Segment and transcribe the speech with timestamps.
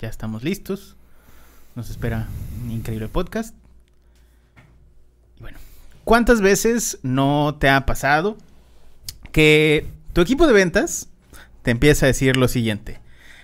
[0.00, 0.96] ya estamos listos.
[1.76, 2.26] Nos espera
[2.62, 3.54] un increíble podcast.
[5.38, 5.58] Y bueno,
[6.04, 8.36] ¿cuántas veces no te ha pasado
[9.32, 11.08] que tu equipo de ventas
[11.62, 12.98] te empieza a decir lo siguiente?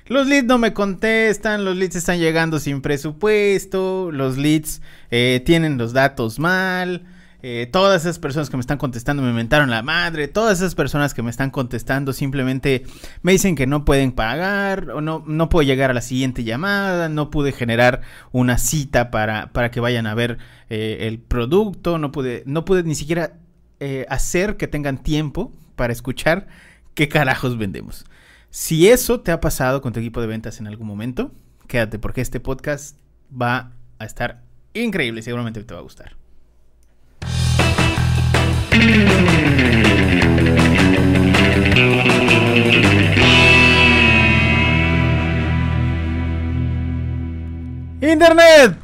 [0.06, 4.80] Los leads no me contestan, los leads están llegando sin presupuesto, los leads
[5.10, 7.04] eh, tienen los datos mal,
[7.48, 10.26] eh, todas esas personas que me están contestando me mentaron la madre.
[10.26, 12.82] Todas esas personas que me están contestando simplemente
[13.22, 17.08] me dicen que no pueden pagar o no, no puedo llegar a la siguiente llamada.
[17.08, 18.00] No pude generar
[18.32, 20.38] una cita para, para que vayan a ver
[20.70, 21.98] eh, el producto.
[21.98, 23.34] No pude, no pude ni siquiera
[23.78, 26.48] eh, hacer que tengan tiempo para escuchar
[26.94, 28.06] qué carajos vendemos.
[28.50, 31.30] Si eso te ha pasado con tu equipo de ventas en algún momento,
[31.68, 32.98] quédate porque este podcast
[33.30, 33.70] va
[34.00, 34.42] a estar
[34.74, 35.22] increíble.
[35.22, 36.25] Seguramente te va a gustar.
[48.00, 48.78] Internet.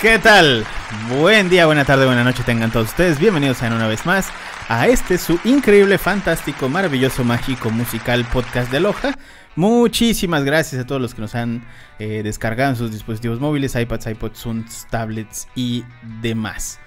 [0.00, 0.64] ¿Qué tal?
[1.08, 3.18] Buen día, buena tarde, buena noche tengan todos ustedes.
[3.18, 4.28] Bienvenidos a una vez más
[4.68, 9.18] a este su increíble, fantástico, maravilloso, mágico, musical podcast de Loja.
[9.56, 11.64] Muchísimas gracias a todos los que nos han
[11.98, 15.84] eh, descargado en sus dispositivos móviles, iPads, iPods, tablets y
[16.20, 16.78] demás.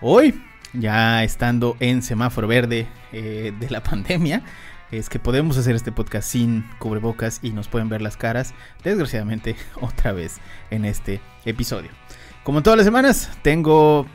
[0.00, 0.42] Hoy
[0.72, 4.42] ya estando en semáforo verde eh, de la pandemia,
[4.90, 9.56] es que podemos hacer este podcast sin cubrebocas y nos pueden ver las caras, desgraciadamente,
[9.80, 10.38] otra vez
[10.70, 11.90] en este episodio.
[12.44, 14.06] Como todas las semanas, tengo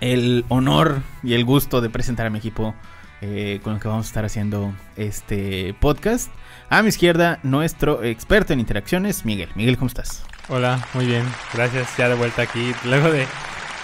[0.00, 2.74] el honor y el gusto de presentar a mi equipo
[3.20, 6.30] eh, con el que vamos a estar haciendo este podcast.
[6.70, 9.50] A mi izquierda, nuestro experto en interacciones, Miguel.
[9.54, 10.24] Miguel, ¿cómo estás?
[10.48, 11.24] Hola, muy bien.
[11.52, 12.72] Gracias, ya de vuelta aquí.
[12.84, 13.26] Luego de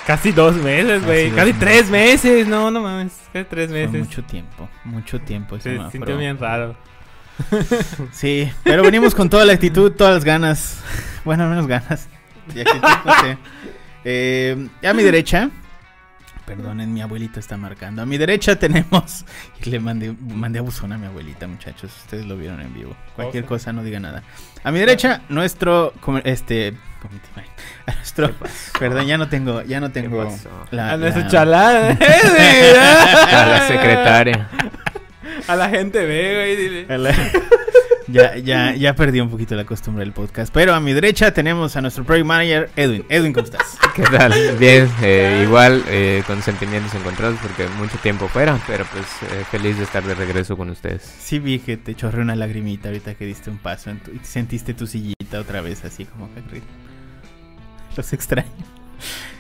[0.07, 1.33] Casi dos meses, güey.
[1.33, 2.47] Casi, tres meses.
[2.47, 3.13] No, no mames.
[3.33, 4.07] Casi tres meses.
[4.07, 4.69] mucho tiempo.
[4.85, 5.59] Mucho tiempo.
[5.59, 6.77] Se sintió bien raro.
[8.13, 10.81] sí, pero venimos con toda la actitud, todas las ganas.
[11.25, 12.09] Bueno, menos ganas.
[12.55, 13.39] Y actitud, no sé.
[14.05, 15.51] Eh, a mi derecha
[16.47, 18.03] Perdonen, mi abuelita está marcando.
[18.03, 19.25] A mi derecha tenemos.
[19.63, 21.93] Y le mandé, mandé a buzón a mi abuelita, muchachos.
[22.05, 22.97] Ustedes lo vieron en vivo.
[23.17, 24.23] Cualquier cosa, no diga nada.
[24.63, 25.93] A mi derecha, nuestro.
[26.25, 26.75] Este.
[27.87, 28.31] A nuestro.
[28.79, 29.63] Perdón, ya no tengo.
[29.63, 30.33] Ya no tengo.
[30.71, 31.99] La, a nuestro chalán.
[33.33, 34.49] a la secretaria.
[35.49, 36.57] A la gente ve, güey.
[36.57, 37.57] Dile.
[38.09, 40.53] Ya, ya, ya perdí un poquito la costumbre del podcast.
[40.53, 43.05] Pero a mi derecha tenemos a nuestro project manager, Edwin.
[43.09, 43.77] Edwin, ¿cómo estás?
[43.97, 44.33] ¿Qué tal?
[44.59, 49.77] Bien, eh, igual eh, con sentimientos encontrados porque mucho tiempo fuera, pero pues eh, feliz
[49.79, 51.03] de estar de regreso con ustedes.
[51.03, 54.87] Sí vi que te chorré una lagrimita ahorita que diste un paso y sentiste tu
[54.87, 56.63] sillita otra vez así como que
[57.97, 58.49] los extraño.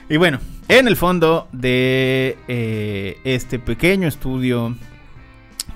[0.08, 2.36] Y bueno, en el fondo de
[3.24, 4.74] este pequeño estudio,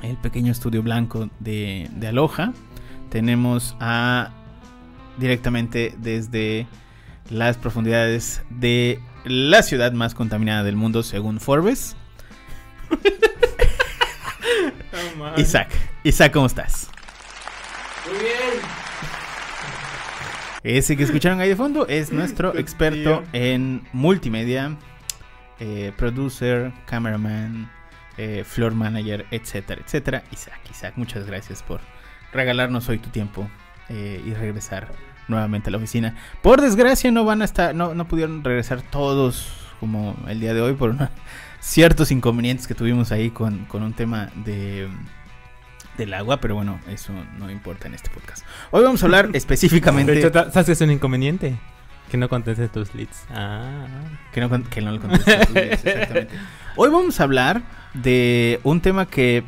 [0.02, 2.52] el pequeño estudio blanco de, de Aloha,
[3.10, 4.30] tenemos a
[5.18, 6.66] directamente desde
[7.28, 11.96] las profundidades de la ciudad más contaminada del mundo según Forbes.
[15.36, 15.68] Isaac,
[16.02, 16.90] Isaac, ¿cómo estás?
[18.08, 18.64] Muy bien.
[20.62, 24.76] Ese que escucharon ahí de fondo es nuestro experto en multimedia,
[25.58, 27.70] eh, producer, cameraman,
[28.16, 30.22] eh, floor manager, etcétera, etcétera.
[30.32, 31.80] Isaac, Isaac, muchas gracias por
[32.32, 33.48] regalarnos hoy tu tiempo
[33.88, 34.92] eh, y regresar
[35.28, 36.16] nuevamente a la oficina.
[36.42, 40.60] Por desgracia no van a estar, no, no pudieron regresar todos como el día de
[40.60, 40.94] hoy por
[41.60, 44.88] ciertos inconvenientes que tuvimos ahí con, un tema de
[45.96, 48.44] del agua, pero bueno, eso no importa en este podcast.
[48.70, 50.12] Hoy vamos a hablar específicamente.
[50.12, 51.58] De hecho, ¿sabes que es un inconveniente?
[52.10, 53.24] Que no contestes tus leads.
[53.30, 53.86] Ah.
[54.32, 56.34] Que no, que no contestes tus leads, exactamente.
[56.76, 57.62] Hoy vamos a hablar
[57.92, 59.44] de un tema que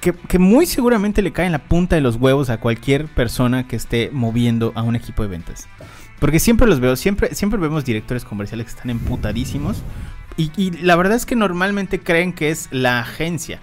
[0.00, 3.76] que, muy seguramente le cae en la punta de los huevos a cualquier persona que
[3.76, 5.68] esté moviendo a un equipo de ventas.
[6.18, 9.82] Porque siempre los veo, siempre, siempre vemos directores comerciales que están emputadísimos.
[10.36, 13.60] Y, la verdad es que normalmente creen que es la agencia.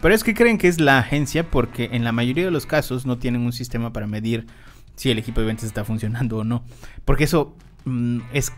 [0.00, 3.04] Pero es que creen que es la agencia porque en la mayoría de los casos
[3.04, 4.46] no tienen un sistema para medir
[4.96, 6.64] si el equipo de ventas está funcionando o no.
[7.04, 8.52] Porque eso mm, es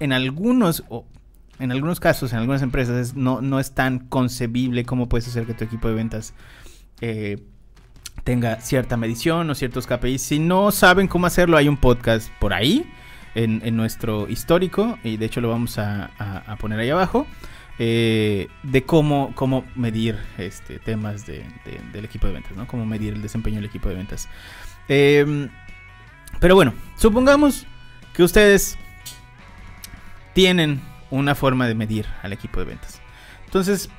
[0.00, 0.84] en algunos,
[1.58, 5.54] en algunos casos, en algunas empresas, no, no es tan concebible cómo puedes hacer que
[5.54, 6.34] tu equipo de ventas
[7.00, 7.38] eh,
[8.24, 10.22] tenga cierta medición o ciertos KPIs.
[10.22, 12.86] Si no saben cómo hacerlo, hay un podcast por ahí
[13.34, 16.10] en, nuestro histórico y de hecho lo vamos a,
[16.58, 17.26] poner ahí abajo.
[17.78, 22.66] Eh, de cómo, cómo medir este, temas del equipo de ventas, ¿no?
[22.66, 24.28] Cómo medir el desempeño del equipo de ventas.
[24.88, 25.50] Em,
[26.40, 27.66] pero bueno, supongamos
[28.14, 28.78] que ustedes
[30.32, 30.80] tienen
[31.10, 33.00] una forma de medir al equipo de ventas.
[33.44, 33.90] Entonces,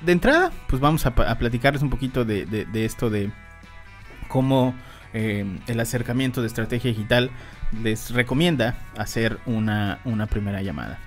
[0.00, 3.30] de entrada, pues vamos a, platicarles un poquito de, esto de
[4.28, 4.74] cómo
[5.12, 7.30] eh, el acercamiento de estrategia digital
[7.82, 10.98] les recomienda hacer una, una primera llamada.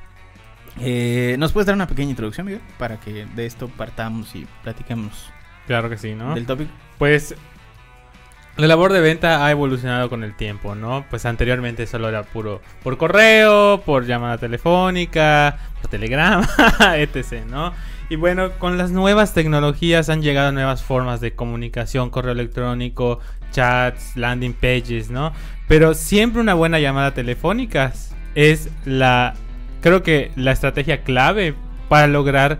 [0.80, 2.62] Eh, ¿Nos puedes dar una pequeña introducción, Miguel?
[2.78, 5.32] Para que de esto partamos y platiquemos
[5.68, 6.34] Claro que sí, ¿no?
[6.34, 6.72] del tópico.
[6.98, 7.36] Pues
[8.58, 11.06] la labor de venta ha evolucionado con el tiempo, ¿no?
[11.10, 16.48] Pues anteriormente solo era puro por correo, por llamada telefónica, por telegrama,
[16.98, 17.74] etc., ¿no?
[18.10, 23.20] Y bueno, con las nuevas tecnologías han llegado nuevas formas de comunicación, correo electrónico,
[23.52, 25.34] chats, landing pages, ¿no?
[25.68, 27.94] Pero siempre una buena llamada telefónica
[28.34, 29.36] es la,
[29.82, 31.54] creo que la estrategia clave
[31.90, 32.60] para lograr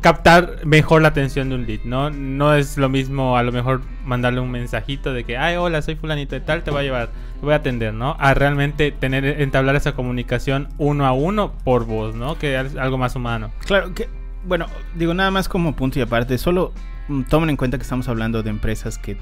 [0.00, 2.10] captar mejor la atención de un lead, ¿no?
[2.10, 5.96] No es lo mismo a lo mejor mandarle un mensajito de que, ay, hola, soy
[5.96, 8.16] fulanito de tal, te voy a llevar, te voy a atender, ¿no?
[8.18, 12.38] A realmente tener, entablar esa comunicación uno a uno por voz, ¿no?
[12.38, 13.50] Que es algo más humano.
[13.66, 14.08] Claro que,
[14.44, 16.72] bueno, digo nada más como punto y aparte, solo
[17.08, 19.16] mm, tomen en cuenta que estamos hablando de empresas que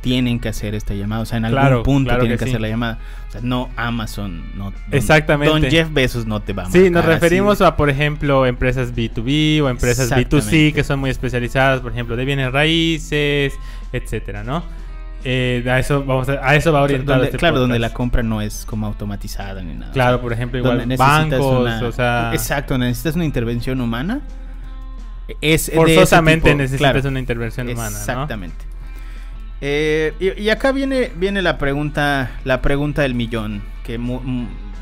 [0.00, 2.50] tienen que hacer esta llamada, o sea, en algún Claro, punto claro tienen que que,
[2.50, 2.54] sí.
[2.54, 2.98] hacer la llamada.
[3.28, 5.52] O sea, no Amazon, no Exactamente.
[5.52, 7.12] Don Jeff Bezos no te va a Sí, nos así.
[7.14, 10.72] referimos a, por ejemplo, empresas B2B o empresas B2C Exactamente.
[10.72, 13.52] que son muy especializadas, por ejemplo, de bienes raíces,
[13.92, 14.62] etcétera, ¿no?
[15.24, 18.22] Eh, a eso vamos a, a eso va orientado Donde- este claro, donde la compra
[18.22, 19.90] no es como automatizada ni nada.
[19.92, 24.20] Claro, por ejemplo, igual donde bancos, una- o sea, Exacto, necesitas una intervención humana.
[25.40, 27.08] Es forzosamente necesitas claro.
[27.08, 28.26] una intervención humana, ¿no?
[29.60, 33.98] Eh, y, acá viene, viene la pregunta, la pregunta del millón, que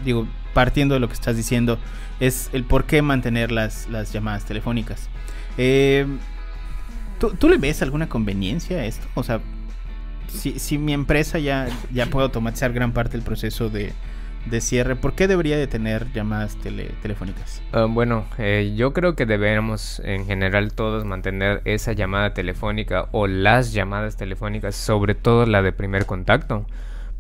[0.04, 1.78] digo, partiendo de lo que estás diciendo,
[2.20, 5.08] es el por qué mantener las, las llamadas telefónicas.
[5.56, 6.06] Eh,
[7.18, 9.06] ¿tú, tú le ves alguna conveniencia a esto?
[9.14, 9.40] O sea,
[10.28, 13.92] si, si mi empresa ya, ya puede automatizar gran parte del proceso de,
[14.46, 17.62] de cierre, ¿por qué debería de tener llamadas tele- telefónicas?
[17.72, 23.26] Ah, bueno, eh, yo creo que debemos en general todos mantener esa llamada telefónica o
[23.26, 26.64] las llamadas telefónicas, sobre todo la de primer contacto,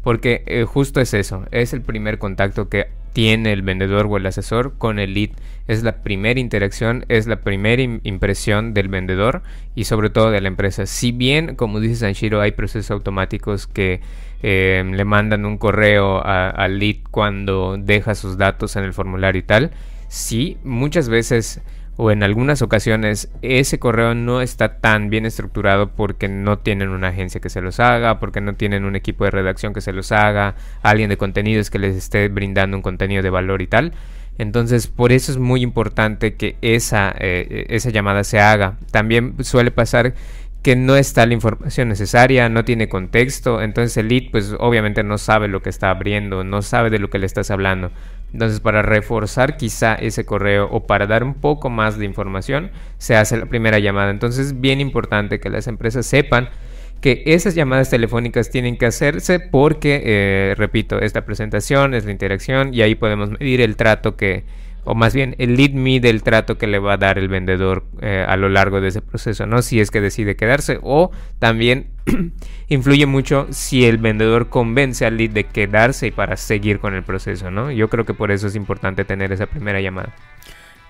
[0.02, 4.26] porque eh, justo es eso, es el primer contacto que tiene el vendedor o el
[4.26, 5.30] asesor con el lead,
[5.68, 9.40] es la primera interacción, es la primera im- impresión del vendedor
[9.74, 10.84] y sobre todo de la empresa.
[10.84, 14.02] Si bien, como dice Sanshiro, hay procesos automáticos que
[14.42, 19.44] eh, le mandan un correo al lead cuando deja sus datos en el formulario y
[19.44, 19.70] tal,
[20.08, 21.62] sí, muchas veces
[21.96, 27.08] o en algunas ocasiones ese correo no está tan bien estructurado porque no tienen una
[27.08, 30.12] agencia que se los haga, porque no tienen un equipo de redacción que se los
[30.12, 33.92] haga, alguien de contenidos que les esté brindando un contenido de valor y tal.
[34.38, 38.76] Entonces, por eso es muy importante que esa, eh, esa llamada se haga.
[38.90, 40.12] También suele pasar
[40.66, 45.16] que no está la información necesaria, no tiene contexto, entonces el lead pues obviamente no
[45.16, 47.92] sabe lo que está abriendo, no sabe de lo que le estás hablando.
[48.32, 53.16] Entonces para reforzar quizá ese correo o para dar un poco más de información se
[53.16, 54.10] hace la primera llamada.
[54.10, 56.48] Entonces es bien importante que las empresas sepan
[57.00, 62.72] que esas llamadas telefónicas tienen que hacerse porque, eh, repito, esta presentación es la interacción
[62.74, 64.44] y ahí podemos medir el trato que,
[64.86, 67.84] o más bien el lead mide el trato que le va a dar el vendedor
[68.00, 69.60] eh, a lo largo de ese proceso, ¿no?
[69.60, 71.88] Si es que decide quedarse o también
[72.68, 77.02] influye mucho si el vendedor convence al lead de quedarse y para seguir con el
[77.02, 77.70] proceso, ¿no?
[77.70, 80.14] Yo creo que por eso es importante tener esa primera llamada.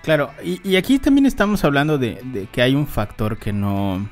[0.02, 4.08] Claro, y, aquí también estamos hablando de, de que hay un factor que no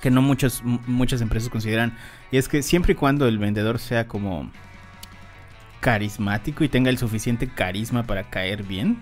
[0.00, 1.94] que no muchos, m- muchas empresas consideran
[2.30, 4.50] y es que siempre y cuando el vendedor sea como
[5.80, 8.98] carismático y tenga el suficiente carisma para caer bien,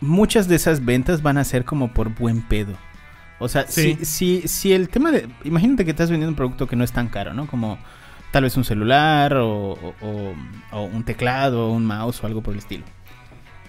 [0.00, 2.74] muchas de esas ventas van a ser como por buen pedo.
[3.38, 3.96] O sea, Sí.
[4.00, 5.28] si, si, si el tema de...
[5.44, 7.46] Imagínate que estás vendiendo un producto que no es tan caro, ¿no?
[7.46, 7.78] Como
[8.30, 10.34] tal vez un celular o, o- o-
[10.72, 12.84] o un teclado o un mouse o algo por el estilo.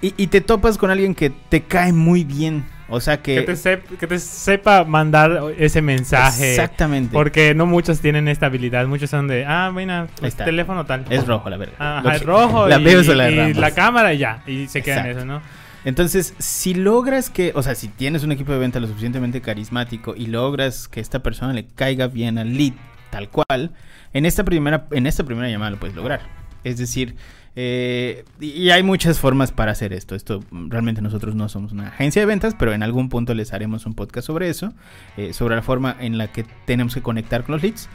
[0.03, 2.65] Y, y te topas con alguien que te cae muy bien.
[2.89, 3.36] O sea que...
[3.36, 6.51] Que te, sep- que te sepa mandar ese mensaje.
[6.51, 7.12] Exactamente.
[7.13, 8.86] Porque no muchos tienen esta habilidad.
[8.86, 11.05] Muchos son de, ah, bueno, pues, teléfono tal.
[11.10, 11.75] Es rojo, la verdad.
[11.79, 12.67] Ajá, es rojo.
[12.67, 14.43] La y, la y la cámara y ya.
[14.45, 15.19] Y se queda en Exacto.
[15.19, 15.41] eso, ¿no?
[15.86, 20.13] Entonces, si logras que, o sea, si tienes un equipo de venta lo suficientemente carismático
[20.15, 22.74] y logras que esta persona le caiga bien al lead,
[23.10, 23.72] tal cual,
[24.13, 26.22] en esta primera, en esta primera llamada lo puedes lograr.
[26.63, 27.15] Es decir,
[27.55, 30.15] eh, y hay muchas formas para hacer esto.
[30.15, 33.53] Esto mm, realmente nosotros no somos una agencia de ventas, pero en algún punto les
[33.53, 34.74] haremos un podcast sobre eso,
[35.17, 37.89] eh, sobre la forma en la que tenemos que conectar con los leads.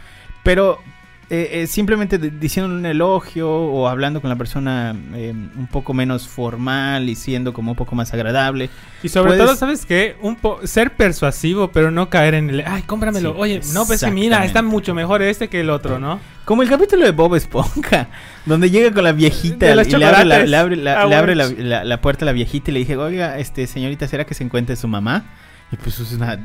[0.45, 0.79] Pero
[1.31, 6.27] eh, eh, simplemente diciéndole un elogio o hablando con la persona eh, un poco menos
[6.27, 8.71] formal y siendo como un poco más agradable.
[9.03, 10.17] Y sobre Puedes- todo, ¿sabes qué?
[10.23, 13.33] Un po ser persuasivo, pero no caer en el, ay, cómpramelo.
[13.33, 16.19] Sí, Oye, no, pues que mira, está mucho mejor este que el otro, ¿no?
[16.47, 18.09] Como el capítulo de Bob Esponja,
[18.47, 21.35] donde llega con la viejita y le abre, la, le abre la- Ah, le abre
[21.35, 21.63] la, bueno.
[21.63, 24.45] la- la puerta a la viejita y le dije, oiga, este señorita, ¿será que se
[24.45, 25.25] encuentre su mamá?
[25.71, 26.39] Y pues es una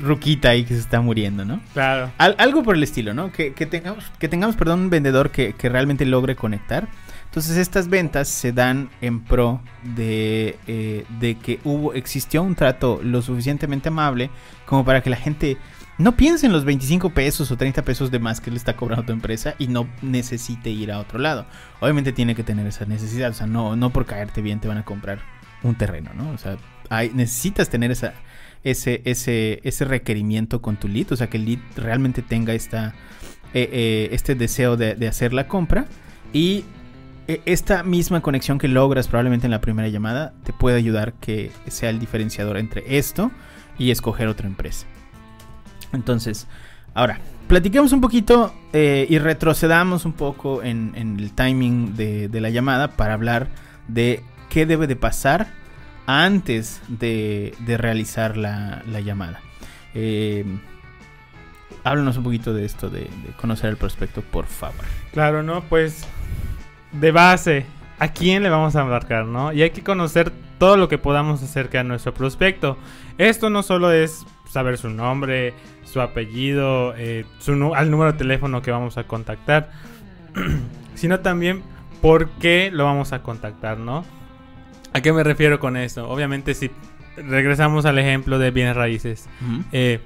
[0.00, 1.60] ruquita ahí que se está muriendo, ¿no?
[1.72, 2.10] Claro.
[2.18, 3.32] Al- algo por el estilo, ¿no?
[3.32, 6.88] Que, que tengamos, que tengamos, perdón, un vendedor que, que realmente logre conectar.
[7.24, 13.00] Entonces estas ventas se dan en pro de, eh, de que hubo, existió un trato
[13.02, 14.30] lo suficientemente amable
[14.64, 15.58] como para que la gente
[15.98, 19.04] no piense en los 25 pesos o 30 pesos de más que le está cobrando
[19.04, 21.46] tu empresa y no necesite ir a otro lado.
[21.80, 24.78] Obviamente tiene que tener esa necesidad, o sea, no, no por caerte bien te van
[24.78, 25.18] a comprar
[25.62, 26.30] un terreno, ¿no?
[26.30, 26.56] O sea,
[26.90, 28.14] hay, necesitas tener esa,
[28.66, 32.94] ese, ese, ese requerimiento con tu lead, o sea, que el lead realmente tenga esta,
[33.54, 35.86] eh, eh, este deseo de, de hacer la compra
[36.32, 36.64] y
[37.28, 41.52] eh, esta misma conexión que logras probablemente en la primera llamada te puede ayudar que
[41.68, 43.30] sea el diferenciador entre esto
[43.78, 44.86] y escoger otra empresa.
[45.92, 46.48] Entonces,
[46.92, 52.40] ahora, platiquemos un poquito eh, y retrocedamos un poco en, en el timing de, de
[52.40, 53.46] la llamada para hablar
[53.86, 55.46] de qué debe de pasar
[56.06, 59.40] antes de, realizar la, la llamada.
[59.94, 60.44] Eh,
[61.86, 63.08] háblanos un poquito de esto, de,
[63.40, 64.84] conocer el prospecto, por favor.
[65.12, 65.62] Claro, ¿no?
[65.62, 66.06] Pues
[66.92, 67.66] de base,
[67.98, 69.52] ¿a quién le vamos a embarcar, no?
[69.52, 72.76] Y hay que conocer todo lo que podamos acerca de nuestro prospecto.
[73.18, 78.62] Esto no solo es saber su nombre, su apellido, eh, su al número de teléfono
[78.62, 79.70] que vamos a contactar,
[80.94, 81.62] sino también
[82.02, 84.04] por qué lo vamos a contactar, ¿no?
[84.96, 86.08] ¿A qué me refiero con esto?
[86.08, 86.70] Obviamente si
[87.18, 89.28] regresamos al ejemplo de bienes raíces,
[89.70, 90.00] eh,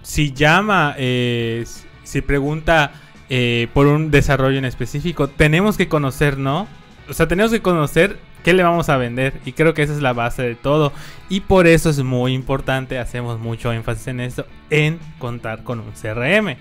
[0.00, 1.66] si llama, eh,
[2.02, 2.92] si pregunta
[3.28, 6.66] eh, por un desarrollo en específico, tenemos que conocer, ¿no?
[7.10, 9.34] O sea, tenemos que conocer qué le vamos a vender.
[9.44, 10.94] Y creo que esa es la base de todo.
[11.28, 15.92] Y por eso es muy importante, hacemos mucho énfasis en esto, en contar con un
[15.92, 16.56] CRM.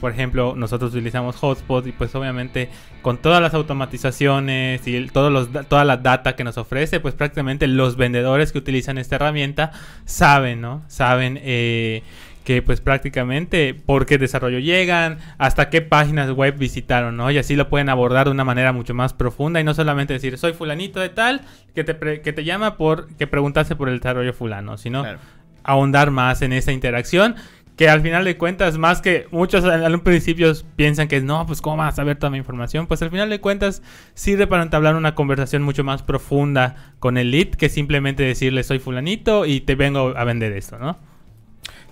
[0.00, 2.68] Por ejemplo, nosotros utilizamos Hotspot y pues obviamente
[3.02, 7.00] con todas las automatizaciones y el- todos los, da- toda la data que nos ofrece,
[7.00, 9.72] pues prácticamente los vendedores que utilizan esta herramienta
[10.04, 10.82] saben, ¿no?
[10.88, 12.02] Saben eh,
[12.44, 17.30] que pues prácticamente por qué desarrollo llegan, hasta qué páginas web visitaron, ¿no?
[17.30, 20.38] Y así lo pueden abordar de una manera mucho más profunda y no solamente decir,
[20.38, 21.40] soy fulanito de tal,
[21.74, 25.18] que te, pre- que te llama por que preguntase por el desarrollo fulano, sino Claro.
[25.64, 27.34] ahondar más en esa interacción.
[27.76, 31.76] Que al final de cuentas, más que muchos al, principio piensan que no, pues cómo
[31.76, 33.82] vas a saber toda mi información, pues al final de cuentas
[34.14, 38.78] sirve para entablar una conversación mucho más profunda con el lead que simplemente decirle soy
[38.78, 40.98] fulanito y te vengo a vender esto, ¿no?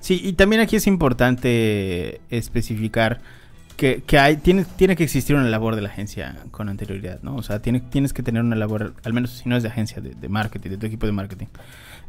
[0.00, 3.20] Sí, y también aquí es importante especificar
[3.76, 7.36] que, que hay, tiene, tiene que existir una labor de la agencia con anterioridad, ¿no?
[7.36, 10.00] O sea, tiene, tienes que tener una labor, al menos si no es de agencia,
[10.00, 11.46] de marketing, de tu equipo de marketing,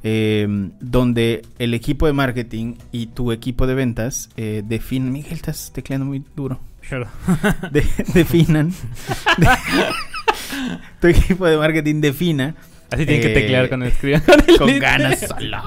[0.04, 0.48] eh,
[0.80, 5.12] donde el equipo de marketing y tu equipo de ventas eh, definen...
[5.12, 6.60] Miguel, estás tecleando muy duro.
[7.72, 8.72] De- definan...
[9.38, 9.48] de-
[11.02, 12.56] tu equipo de marketing defina...
[12.92, 15.58] Así tienen que Eh, teclear cuando escriban con el Con ganas solo.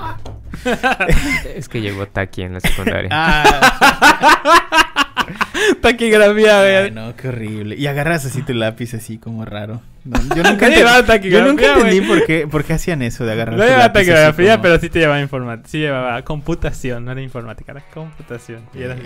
[1.57, 3.09] Es que llegó Taki en la secundaria.
[3.13, 4.88] Ah,
[5.81, 6.91] Taquigrafía, Ay, güey.
[6.91, 7.77] no, qué horrible.
[7.77, 9.81] Y agarras así tu lápiz así como raro.
[10.05, 13.03] No, yo nunca, Nadie ente- llevaba yo taquigrafía, nunca entendí por qué, por qué hacían
[13.03, 15.69] eso de agarrar No tu llevaba lápiz taquigrafía, como- pero sí te llevaba informática.
[15.69, 18.63] Sí llevaba computación, no era informática, era computación.
[18.75, 19.03] Y era así.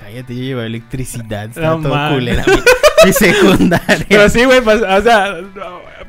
[0.00, 1.48] Cállate, yo llevaba electricidad.
[1.56, 2.44] No, todo culera.
[3.04, 4.06] Mi, mi secundaria.
[4.08, 5.36] Pero sí, güey, pas- o sea,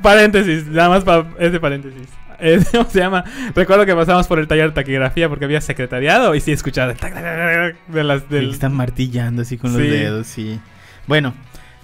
[0.01, 2.07] paréntesis, nada más para ese paréntesis.
[2.39, 3.23] Eh, ¿Cómo se llama?
[3.55, 6.97] Recuerdo que pasamos por el taller de taquigrafía porque había secretariado y sí escuchaba el
[6.97, 9.87] tac, tac, tac, tac, de las El que del están martillando así con los Sí.
[9.87, 10.59] dedos, sí.
[11.07, 11.33] Bueno,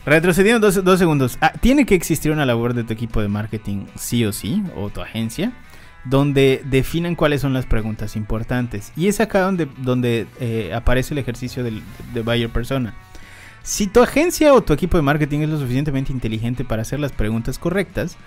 [0.06, 1.38] retrocediendo dos, dos segundos.
[1.42, 4.90] Ah, tiene que existir una labor de tu equipo de marketing, sí o sí, o
[4.90, 5.52] tu agencia,
[6.06, 8.92] donde definan cuáles son las preguntas importantes.
[8.96, 11.82] Y es acá donde, donde eh, aparece el ejercicio del,
[12.14, 12.94] de buyer persona.
[13.64, 17.14] Si tu agencia o tu equipo de marketing es lo suficientemente inteligente para hacer las
[17.14, 18.18] preguntas correctas,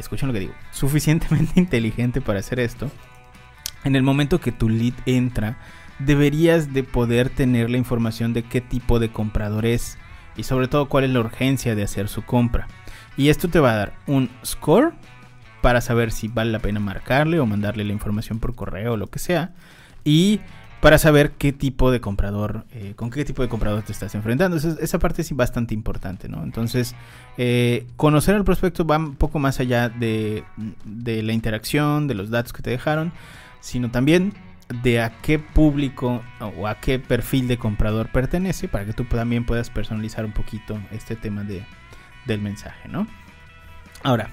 [0.00, 2.90] escuchen lo que digo, suficientemente inteligente para hacer esto,
[3.84, 5.58] en el momento que tu lead entra,
[5.98, 9.98] deberías de poder tener la información de qué tipo de comprador es
[10.36, 12.68] y sobre todo cuál es la urgencia de hacer su compra.
[13.16, 14.92] Y esto te va a dar un score
[15.60, 19.08] para saber si vale la pena marcarle o mandarle la información por correo o lo
[19.08, 19.52] que sea.
[20.04, 20.40] Y
[20.80, 24.56] para saber qué tipo de comprador, eh, con qué tipo de comprador te estás enfrentando.
[24.56, 26.42] Esa, parte es bastante importante, ¿no?
[26.42, 26.94] Entonces,
[27.36, 30.42] eh, conocer al prospecto va un poco más allá de,
[30.84, 33.12] de la interacción, de los datos que te dejaron,
[33.60, 34.32] sino también
[34.82, 36.22] de a qué público
[36.56, 40.78] o a qué perfil de comprador pertenece para que tú también puedas personalizar un poquito
[40.92, 41.64] este tema de,
[42.26, 43.06] del mensaje, ¿no?
[44.02, 44.30] Ahora,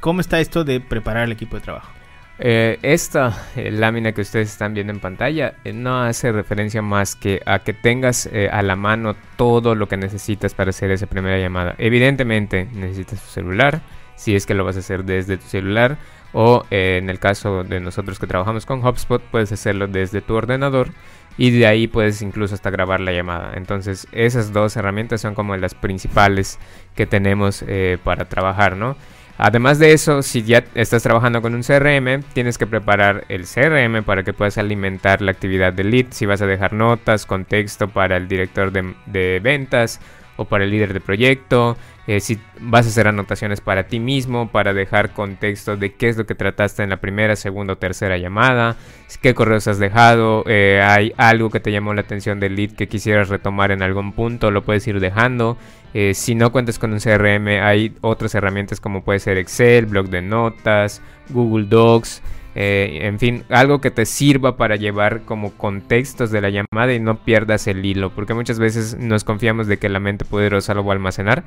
[0.00, 1.95] ¿cómo está esto de preparar el equipo de trabajo?
[2.38, 7.16] Eh, esta eh, lámina que ustedes están viendo en pantalla eh, no hace referencia más
[7.16, 11.38] que a que tengas a la mano todo lo que necesitas para hacer esa primera
[11.38, 11.74] llamada.
[11.78, 13.80] Evidentemente necesitas tu celular,
[14.16, 15.96] si es que lo vas a hacer desde tu celular
[16.32, 20.90] o en el caso de nosotros que trabajamos con HubSpot puedes hacerlo desde tu ordenador
[21.38, 23.52] y de ahí puedes incluso hasta grabar la llamada.
[23.54, 26.58] Entonces esas dos herramientas son como las principales
[26.94, 27.64] que tenemos
[28.04, 28.96] para trabajar, ¿no?
[29.38, 34.02] Además de eso, si ya estás trabajando con un CRM, tienes que preparar el CRM
[34.02, 36.06] para que puedas alimentar la actividad del lead.
[36.10, 40.00] Si vas a dejar notas, contexto para el director de, de ventas
[40.36, 41.76] o para el líder de proyecto,
[42.06, 46.16] eh, si vas a hacer anotaciones para ti mismo, para dejar contexto de qué es
[46.16, 48.76] lo que trataste en la primera, segunda o tercera llamada,
[49.20, 52.88] qué correos has dejado, eh, hay algo que te llamó la atención del lead que
[52.88, 55.56] quisieras retomar en algún punto, lo puedes ir dejando.
[55.94, 60.08] Eh, si no cuentas con un CRM, hay otras herramientas como puede ser Excel, blog
[60.08, 62.22] de notas, Google Docs.
[62.58, 66.98] Eh, en fin, algo que te sirva para llevar como contextos de la llamada y
[66.98, 70.82] no pierdas el hilo, porque muchas veces nos confiamos de que la mente poderosa lo
[70.82, 71.44] va a almacenar,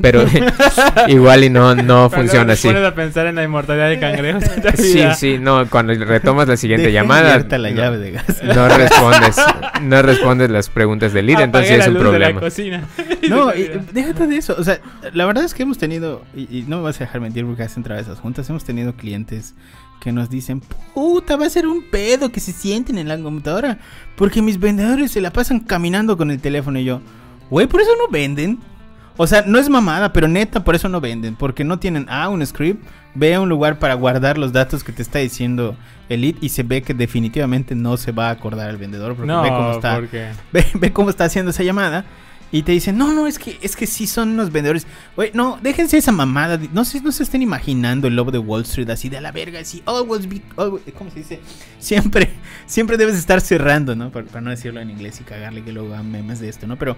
[0.00, 0.24] pero
[1.08, 2.68] igual y no, no funciona así.
[2.68, 4.44] a pensar en la inmortalidad de cangrejos.
[4.76, 8.40] sí, sí, no, cuando retomas la siguiente Deja llamada, la no, llave de gas.
[8.44, 9.36] no respondes,
[9.82, 12.40] no respondes las preguntas del lead, entonces es un luz de la problema.
[12.40, 12.84] cocina.
[13.28, 14.56] No, y, déjate de eso.
[14.58, 14.80] O sea,
[15.12, 17.62] la verdad es que hemos tenido, y, y no me vas a dejar mentir porque
[17.62, 19.54] has entrado a esas juntas, hemos tenido clientes
[20.02, 20.60] que nos dicen,
[20.94, 23.78] puta, va a ser un pedo que se sienten en la computadora.
[24.16, 27.00] Porque mis vendedores se la pasan caminando con el teléfono y yo,
[27.50, 28.58] güey, por eso no venden.
[29.16, 31.36] O sea, no es mamada, pero neta, por eso no venden.
[31.36, 35.02] Porque no tienen A, un script, B, un lugar para guardar los datos que te
[35.02, 35.76] está diciendo
[36.08, 39.28] el lead y se ve que definitivamente no se va a acordar el vendedor porque
[39.28, 40.30] No, ve cómo está porque...
[40.52, 42.04] ve, ve cómo está haciendo esa llamada
[42.52, 44.86] y te dicen, no, no, es que, es que sí son unos vendedores.
[45.16, 46.60] Oye, no, déjense esa mamada.
[46.72, 49.32] No se, no se estén imaginando el lobo de Wall Street así de a la
[49.32, 51.40] verga, así, always be, always- ¿cómo se dice?
[51.78, 52.30] Siempre,
[52.66, 54.12] siempre debes estar cerrando, ¿no?
[54.12, 56.76] Para, no decirlo en inglés y cagarle que luego hagan memes de esto, ¿no?
[56.78, 56.96] Pero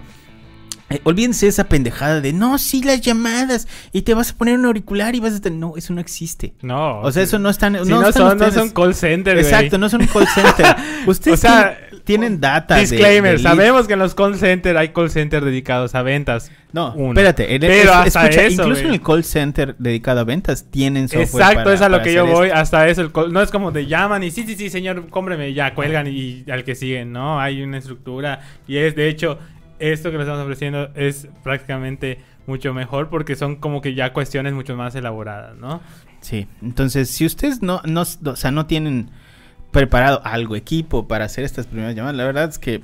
[0.89, 4.65] eh, olvídense esa pendejada de, no, sí, las llamadas y te vas a poner un
[4.65, 5.57] auricular y vas a tener...
[5.59, 6.53] No, eso no existe.
[6.61, 6.99] No.
[7.01, 7.67] O sea, eso no está...
[7.69, 9.37] Si no, no, están son, no son call center.
[9.37, 10.75] Exacto, no son un call center.
[11.07, 12.75] Ustedes O sea, tienen, data.
[12.75, 13.51] de- Disclaimer, de lead.
[13.51, 16.51] sabemos que en los call center hay call center dedicados a ventas.
[16.71, 17.11] No, Uno.
[17.19, 17.55] espérate.
[17.55, 21.07] en- Pero es- hasta escucha, eso, incluso en el call center dedicado a ventas tienen
[21.09, 21.25] software.
[21.43, 22.47] Exacto, para- es a lo que yo voy.
[22.49, 22.59] esto.
[22.59, 25.51] Hasta eso, el call- no es como te llaman y sí, sí, sí, señor, cómpreme,
[25.55, 27.11] ya cuelgan y al que siguen.
[27.11, 28.41] No, hay una estructura.
[28.67, 29.39] Y es, de hecho,
[29.79, 34.53] esto que le estamos ofreciendo es prácticamente mucho mejor porque son como que ya cuestiones
[34.53, 35.81] mucho más elaboradas, ¿no?
[36.21, 39.09] Sí, entonces si ustedes no, no, o sea, no tienen
[39.71, 42.81] preparado algo, equipo para hacer estas primeras llamadas, la verdad es que,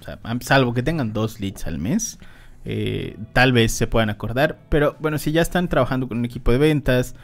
[0.00, 2.18] o sea, salvo que tengan dos leads al mes,
[2.64, 6.52] eh, tal vez se puedan acordar, pero bueno, si ya están trabajando con un equipo
[6.52, 7.14] de ventas,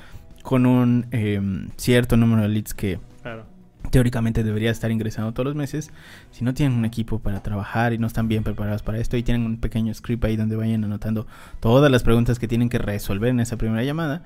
[0.42, 2.98] con un em, cierto número de leads que.
[3.90, 5.90] Teóricamente debería estar ingresando todos los meses.
[6.31, 9.22] Si no tienen un equipo para trabajar y no están bien preparados para esto y
[9.22, 11.27] tienen un pequeño script ahí donde vayan anotando
[11.61, 14.22] todas las preguntas que tienen que resolver en esa primera llamada,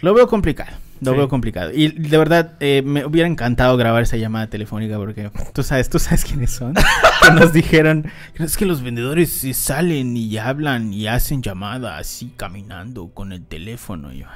[0.00, 0.70] lo veo complicado.
[1.00, 1.16] Lo Sí.
[1.16, 1.70] veo complicado.
[1.72, 5.98] Y de verdad, eh, me hubiera encantado grabar esa llamada telefónica porque tú sabes, tú
[6.00, 6.74] sabes quiénes son.
[7.22, 13.08] que nos dijeron, es que los vendedores salen y hablan y hacen llamada así caminando
[13.08, 14.12] con el teléfono.
[14.12, 14.26] Y yo,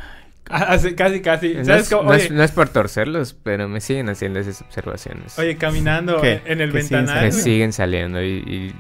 [0.45, 1.55] casi, casi.
[1.55, 2.11] No ¿Sabes es, cómo?
[2.11, 5.39] no es- Oye, no es por torcerlos, pero me siguen haciendo esas observaciones.
[5.39, 6.41] oye, caminando ¿Qué?
[6.45, 7.25] en el ¿Qué siguen ventanal.
[7.25, 8.75] me siguen saliendo y, y,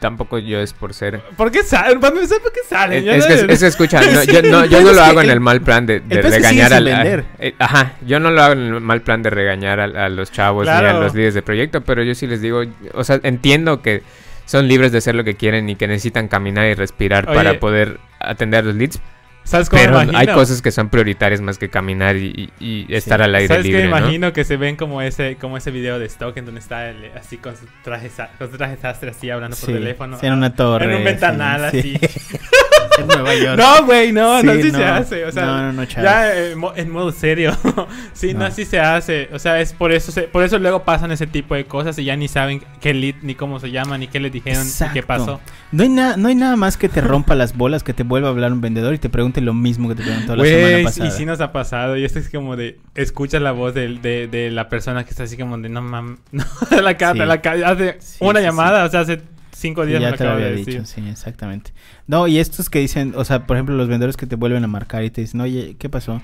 [0.00, 1.20] tampoco yo es por ser...
[1.36, 2.00] ¿Por qué salen?
[2.00, 3.08] Para empezar, ¿por qué salen?
[3.08, 5.60] Es, no- que, es que escucha, yo no, yo lo hago en el- el mal
[5.60, 6.86] plan de, regañar al...
[6.88, 10.08] a- eh, ajá, yo no lo hago en el mal plan de regañar a, a
[10.08, 11.00] los chavos ni a Claro.
[11.00, 12.62] los líderes de proyecto, pero yo sí les digo,
[12.94, 14.02] o sea, entiendo que
[14.46, 17.34] son libres de hacer lo que quieren y que necesitan caminar y respirar Oye.
[17.36, 19.00] para poder atender los leads,
[19.44, 20.18] ¿Sabes cómo me pero imagino?
[20.18, 23.64] hay cosas que son prioritarias más que caminar y, y- y estar al aire ¿Sabes
[23.66, 23.98] libre, Me ¿no?
[23.98, 27.10] imagino que se ven como ese, como ese video de Stock en donde está él,
[27.14, 30.18] así con su traje, con su traje sastre así hablando por Sí, teléfono.
[30.18, 30.86] sí, en una torre.
[30.86, 31.98] En un ventanal sí, así.
[32.96, 33.02] sí.
[33.02, 33.58] en Nueva York.
[33.58, 34.78] No, güey, no, no, Sí, así no.
[34.78, 35.24] se hace.
[35.24, 36.04] O sea, No, no, no, chavos.
[36.10, 37.56] ya eh, mo- en modo serio.
[38.12, 38.40] sí, no.
[38.40, 38.44] No.
[38.46, 39.28] así se hace.
[39.32, 42.04] O sea, es por eso, se- por eso luego pasan ese tipo de cosas y
[42.04, 45.02] ya ni saben qué lead, ni cómo se llama, ni qué les dijeron, ni qué
[45.02, 45.40] pasó.
[45.72, 48.28] No hay, nada, no hay nada más que te rompa las bolas, que te vuelva
[48.28, 51.08] a hablar un vendedor y te pregunte lo mismo que te preguntó la semana pasada.
[51.08, 51.96] y sí nos ha pasado.
[51.96, 52.78] Y esto es como de.
[52.94, 53.88] Escuchas la voz de,
[54.30, 55.68] de la persona que está así como de.
[55.68, 56.18] No mames.
[56.32, 56.44] No,
[56.80, 57.18] la cara, Sí.
[57.28, 57.68] la cara.
[57.70, 59.20] Hace Sí, una llamada, o sea, hace
[59.64, 60.86] cinco días me ya lo te lo había de dicho, decir.
[61.04, 61.72] sí, exactamente.
[62.06, 64.66] No, y estos que dicen, o sea, por ejemplo, los vendedores que te vuelven a
[64.66, 66.20] marcar y te dicen, oye, ¿qué pasó?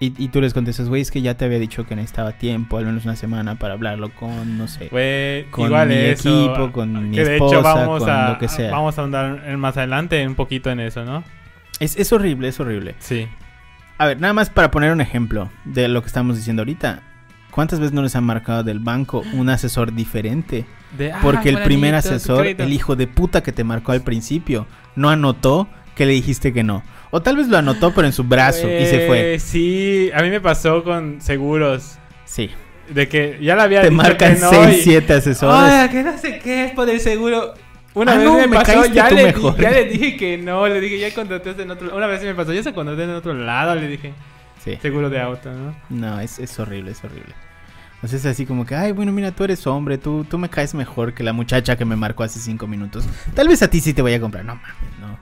[0.00, 2.76] Y, y tú les contestas, güey, es que ya te había dicho que necesitaba tiempo,
[2.76, 4.88] al menos una semana, para hablarlo con, no sé.
[4.88, 8.28] Güey, Con igual mi eso, equipo, con mi que de esposa, hecho vamos con a,
[8.30, 8.72] lo que sea.
[8.72, 11.22] Vamos a andar más adelante un poquito en eso, ¿no?
[11.78, 12.96] Es, es horrible, es horrible.
[12.98, 13.28] Sí.
[13.98, 17.02] A ver, nada más para poner un ejemplo de lo que estamos diciendo ahorita.
[17.52, 20.64] ¿Cuántas veces no les han marcado del banco un asesor diferente?
[20.98, 24.66] De, ah, Porque el primer asesor, el hijo de puta que te marcó al principio,
[24.96, 26.82] no anotó que le dijiste que no.
[27.10, 29.34] O tal vez lo anotó, pero en su brazo y se fue.
[29.34, 31.98] Eh, Sí, a mí me pasó con seguros.
[32.24, 32.50] Sí.
[32.88, 35.70] De que ya la había Te dicho marcan que no 6, y- 7 asesores.
[35.72, 37.54] Oiga, que no sé qué es por el seguro.
[37.94, 39.60] Una Ah, vez no, me, me pasó, ya le, mejor.
[39.60, 42.54] ya le dije que no, le dije, ya contrataste en otro Una vez me pasó,
[42.54, 44.14] ya se contraté en otro lado, le dije,
[44.62, 44.78] Sí.
[44.80, 45.74] seguro de auto, ¿no?
[45.90, 47.34] No, es, es horrible, es horrible.
[48.02, 50.48] O sea, es así como que, ay, bueno, mira, tú eres hombre, tú, tú me
[50.48, 53.04] caes mejor que la muchacha que me marcó hace cinco minutos.
[53.34, 54.44] Tal vez a ti sí te voy a comprar.
[54.44, 55.18] No mames, no.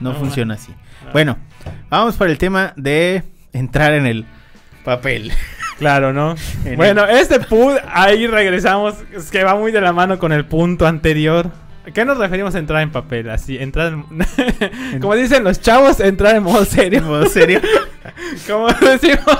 [0.00, 0.74] No, No funciona así.
[1.04, 1.12] No.
[1.12, 1.38] Bueno,
[1.88, 3.22] vamos por el tema de
[3.52, 4.26] entrar en el
[4.84, 5.32] papel.
[5.78, 6.34] Claro, ¿no?
[6.64, 10.44] En bueno, este put, ahí regresamos, es que va muy de la mano con el
[10.44, 11.50] punto anterior.
[11.86, 13.30] ¿A qué nos referimos a entrar en papel?
[13.30, 14.04] Así, entrar en...
[15.00, 16.98] Como dicen los chavos, entrar en modo serio.
[17.00, 17.60] ¿En modo serio?
[18.46, 19.38] Como decimos.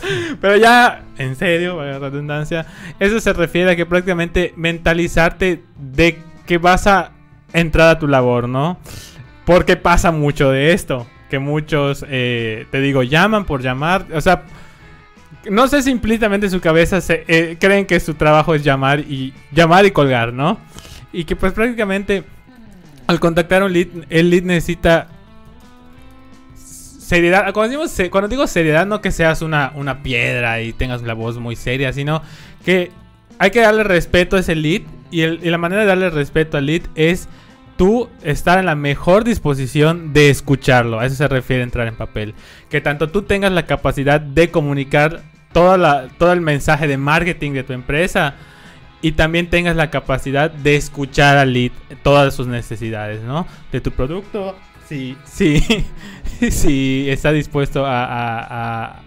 [0.40, 2.66] Pero ya, en serio, vaya redundancia,
[2.98, 7.12] eso se refiere a que prácticamente mentalizarte de que vas a
[7.52, 8.78] entrar a tu labor, ¿no?
[9.44, 14.42] Porque pasa mucho de esto, que muchos, eh, te digo, llaman por llamar, o sea,
[15.48, 19.00] no sé si implícitamente en su cabeza se, eh, creen que su trabajo es llamar
[19.00, 20.58] y llamar y colgar, ¿no?
[21.12, 22.24] Y que pues prácticamente
[23.06, 25.08] al contactar un lead, el lead necesita
[27.12, 27.52] seriedad.
[27.52, 31.92] Cuando, digo seriedad, no que seas una, una piedra y tengas la voz muy seria,
[31.92, 32.22] sino
[32.64, 32.90] que
[33.38, 34.82] hay que darle respeto a ese lead.
[35.10, 37.28] Y, y la manera de darle respeto al lead es
[37.76, 41.00] tú estar en la mejor disposición de escucharlo.
[41.00, 42.34] A eso se refiere entrar en papel.
[42.70, 45.20] Que tanto tú tengas la capacidad de comunicar
[45.52, 48.36] toda la, todo el mensaje de marketing de tu empresa.
[49.02, 51.72] Y también tengas la capacidad de escuchar al lead
[52.02, 53.46] todas sus necesidades, ¿no?
[53.70, 54.56] De tu producto.
[54.92, 55.62] Sí, sí,
[56.50, 59.02] sí, está dispuesto a, a,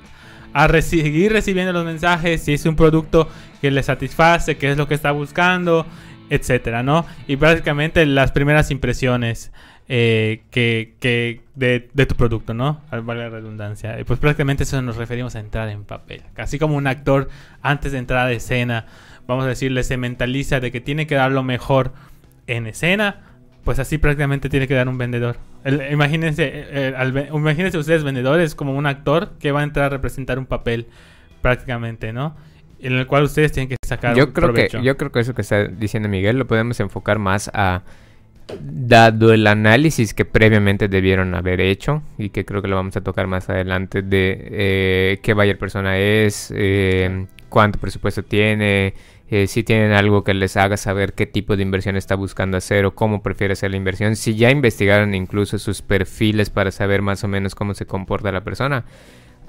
[0.53, 3.29] a, seguir recibiendo los mensajes, si es un producto
[3.61, 5.85] que le satisface, que es lo que está buscando,
[6.31, 7.05] etcétera, ¿no?
[7.27, 9.51] Y prácticamente las primeras impresiones
[9.87, 12.81] eh, que, que de, de tu producto, ¿no?
[12.89, 13.95] Al- Vale la redundancia.
[14.07, 16.23] Pues prácticamente eso nos referimos a entrar en papel.
[16.35, 17.29] Así como un actor
[17.61, 18.87] antes de entrar a escena,
[19.27, 21.93] vamos a decirle, se mentaliza de que tiene que dar lo mejor
[22.47, 23.21] en escena,
[23.65, 25.37] pues así prácticamente tiene que dar un vendedor.
[25.65, 29.87] El- imagínense, eh, eh, al imagínense ustedes vendedores como un actor que va a entrar
[29.87, 30.85] a representar un papel
[31.41, 32.37] prácticamente, ¿no?
[32.79, 35.33] En el cual ustedes tienen que sacar Yo un creo, que, yo creo que eso
[35.33, 37.81] que está diciendo Miguel lo podemos enfocar más a,
[38.61, 43.01] dado el análisis que previamente debieron haber hecho, y que creo que lo vamos a
[43.01, 48.93] tocar más adelante, de eh, qué buyer persona es, eh, cuánto presupuesto tiene,
[49.29, 52.85] eh, si tienen algo que les haga saber qué tipo de inversión está buscando hacer
[52.85, 57.23] o cómo prefiere hacer la inversión, si ya investigaron incluso sus perfiles para saber más
[57.23, 58.85] o menos cómo se comporta la persona,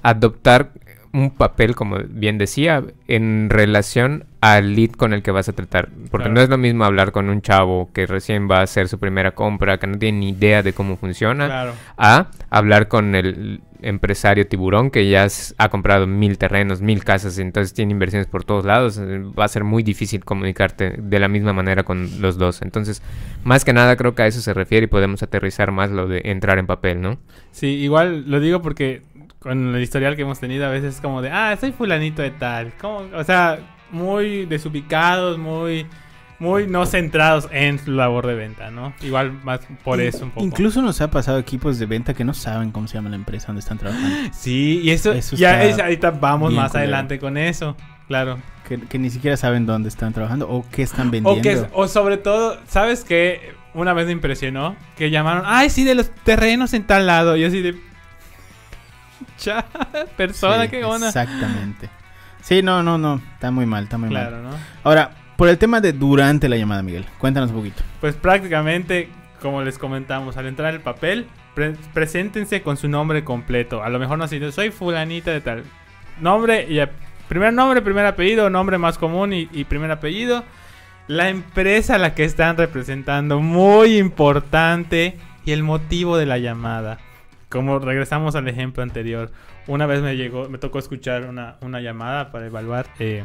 [0.02, 0.70] adoptar
[1.12, 5.88] un papel, como bien decía, en relación al lead con el que vas a tratar.
[6.10, 6.32] Porque Claro.
[6.34, 9.30] no es lo mismo hablar con un chavo que recién va a hacer su primera
[9.30, 11.72] compra, que no tiene ni idea de cómo funciona, Claro.
[11.96, 15.26] a hablar con el empresario tiburón que ya
[15.58, 18.98] ha comprado mil terrenos, mil casas, entonces tiene inversiones por todos lados.
[18.98, 22.62] eh, Va a ser muy difícil comunicarte de la misma manera con los dos.
[22.62, 23.02] Entonces,
[23.44, 26.22] más que nada creo que a eso se refiere y podemos aterrizar más lo de
[26.24, 27.18] entrar en papel, ¿no?
[27.52, 29.02] Sí, igual lo digo porque
[29.38, 32.32] con el historial que hemos tenido a veces es como de, ah, soy fulanito de
[32.32, 32.72] tal.
[32.80, 33.58] Como, o sea,
[33.90, 35.86] muy desubicados, muy,
[36.38, 38.92] muy no centrados en su labor de venta, ¿no?
[39.02, 40.44] Igual más por eso un poco.
[40.46, 43.48] Incluso nos ha pasado equipos de venta que no saben cómo se llama la empresa
[43.48, 44.08] donde están trabajando.
[44.32, 47.76] Sí, y eso, Eso ya es, ahorita vamos más adelante con eso,
[48.08, 48.38] claro.
[48.68, 51.42] Que, que ni siquiera saben dónde están trabajando o qué están O, vendiendo.
[51.42, 53.54] que, o sobre todo, ¿sabes qué?
[53.74, 57.36] Una vez me impresionó que llamaron, ay, sí, de los terrenos en tal lado.
[57.36, 57.76] Y así de...
[59.38, 59.64] Cha,
[60.16, 61.08] persona, Sí, qué onda.
[61.08, 61.88] Exactamente.
[62.42, 63.20] Sí, no, no, no.
[63.34, 64.28] Está muy mal, está muy mal.
[64.28, 64.50] Claro, ¿no?
[64.84, 67.04] Ahora, por el tema de durante la llamada, Miguel.
[67.18, 67.82] Cuéntanos un poquito.
[68.00, 69.08] Pues prácticamente,
[69.42, 73.82] como les comentamos, al entrar el papel, pre- preséntense con su nombre completo.
[73.82, 75.64] A lo mejor no sé, soy fulanita de tal.
[76.20, 76.80] Nombre y
[77.28, 80.44] primer nombre, primer apellido, nombre más común y, y primer apellido.
[81.08, 85.18] La empresa a la que están representando, muy importante.
[85.44, 86.98] Y el motivo de la llamada.
[87.48, 89.30] Como regresamos al ejemplo anterior.
[89.68, 93.24] Una vez me llegó, me tocó escuchar una, una llamada para evaluar eh,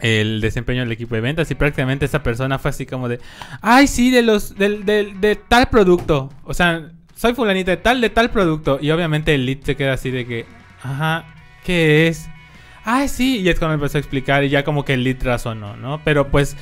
[0.00, 1.50] el desempeño del equipo de ventas.
[1.50, 3.20] Y prácticamente esa persona fue así como de
[3.60, 6.30] Ay, sí, de los del, del- de tal producto.
[6.44, 8.78] O sea, soy fulanita de tal, de tal producto.
[8.80, 10.46] Y obviamente el lead se queda así de que,
[10.82, 11.24] ajá,
[11.64, 12.28] ¿qué es?
[12.84, 13.38] Ay, sí.
[13.40, 16.00] Y es cuando empezó a explicar y ya como que el lead razonó, ¿no?
[16.04, 16.56] Pero pues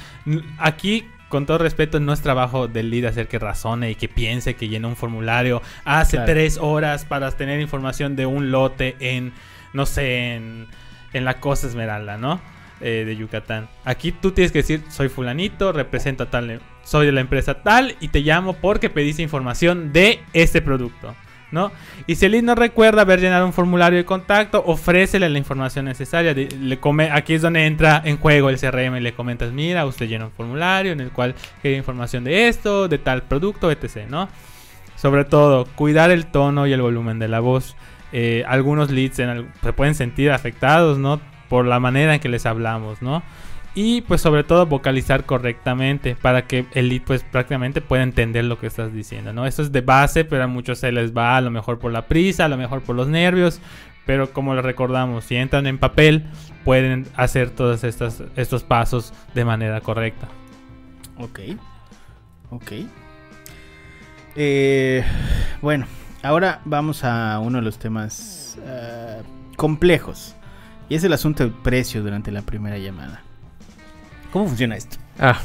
[0.59, 4.55] aquí, con todo respeto, no es trabajo del lead hacer que razone y que piense
[4.57, 6.33] que llenó un formulario hace Claro.
[6.33, 9.33] tres horas para tener información de un lote en,
[9.75, 10.67] no sé, en,
[11.13, 12.41] en la Costa Esmeralda, ¿no?
[12.81, 13.69] Eh, de Yucatán.
[13.85, 17.97] Aquí tú tienes que decir, soy fulanito, represento a tal, soy de la empresa tal
[18.01, 21.15] y te llamo porque pediste información de este producto.
[21.51, 21.73] ¿no?
[22.07, 25.87] Y si el lead no recuerda haber llenado un formulario de contacto, ofrécele la información
[25.87, 26.35] necesaria.
[26.35, 30.09] le come, aquí es donde entra en juego el CRM y le comentas, mira, usted
[30.09, 34.29] llena un formulario en el cual quiere información de esto, de tal producto, etc., ¿no?
[34.97, 37.77] Sobre todo, cuidar el tono y el volumen de la voz.
[38.13, 41.21] Eh, algunos leads se pueden sentir afectados, ¿no?
[41.49, 43.23] Por la manera en que les hablamos, ¿no?
[43.75, 48.59] Y pues sobre todo vocalizar correctamente para que el lead pues prácticamente pueda entender lo
[48.59, 49.47] que estás diciendo, ¿no?
[49.47, 52.07] Esto es de base, pero a muchos se les va a lo mejor por la
[52.07, 53.61] prisa, a lo mejor por los nervios,
[54.05, 56.25] pero como les recordamos, si entran en papel
[56.65, 60.29] pueden hacer todos estos, estos pasos de manera correcta.
[61.19, 61.41] Ok.
[62.51, 62.73] Ok.
[64.35, 65.05] Eh,
[65.61, 65.87] bueno,
[66.23, 69.23] ahora vamos a uno de los temas eh,
[69.57, 70.35] complejos.
[70.89, 73.23] Y es el asunto del precio durante la primera llamada.
[74.33, 74.97] ¿Cómo funciona esto?
[75.19, 75.41] Ah,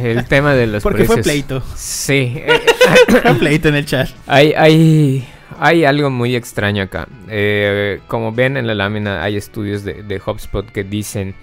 [0.00, 1.62] el tema de los Porque fue pleito.
[1.76, 2.60] Sí, eh,
[3.22, 4.08] Fue pleito en el chat.
[4.26, 5.26] hay, hay,
[5.58, 7.08] hay algo muy extraño acá.
[7.28, 11.34] Eh, como ven en la lámina, hay estudios de, de HubSpot que dicen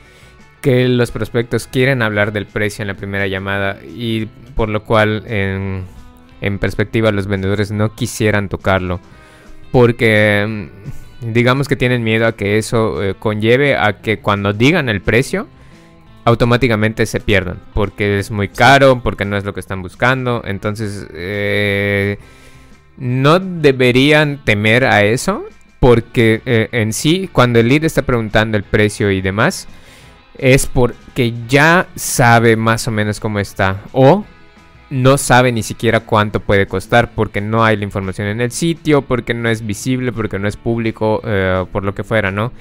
[0.61, 5.23] que los prospectos quieren hablar del precio en la primera llamada y por lo cual
[5.27, 5.83] en,
[6.41, 8.99] en perspectiva los vendedores no quisieran tocarlo
[9.71, 14.89] porque mm, digamos que tienen miedo a que eso eh, conlleve a que cuando digan
[14.89, 15.47] el precio
[16.23, 21.07] automáticamente se pierdan porque es muy caro, porque no es lo que están buscando, entonces
[21.13, 22.17] eh,
[22.97, 25.45] no deberían temer a eso
[25.79, 29.67] porque eh, en sí cuando el lead está preguntando el precio y demás
[30.37, 34.25] es porque ya sabe más o menos cómo está o
[34.89, 39.01] no sabe ni siquiera cuánto puede costar porque no hay la información en el sitio,
[39.01, 42.51] porque no es visible, porque no es público, eh, por lo que fuera, ¿no?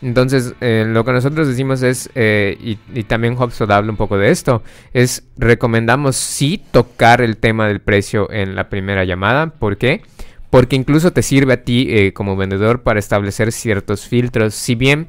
[0.00, 4.30] Entonces, eh, lo que nosotros decimos es, eh, y, también HubSpot habla un poco de
[4.30, 9.48] esto, es recomendamos sí tocar el tema del precio en la primera llamada.
[9.48, 10.02] ¿Por qué?
[10.50, 14.54] Porque incluso te sirve a ti como vendedor para establecer ciertos filtros.
[14.54, 15.06] Si bien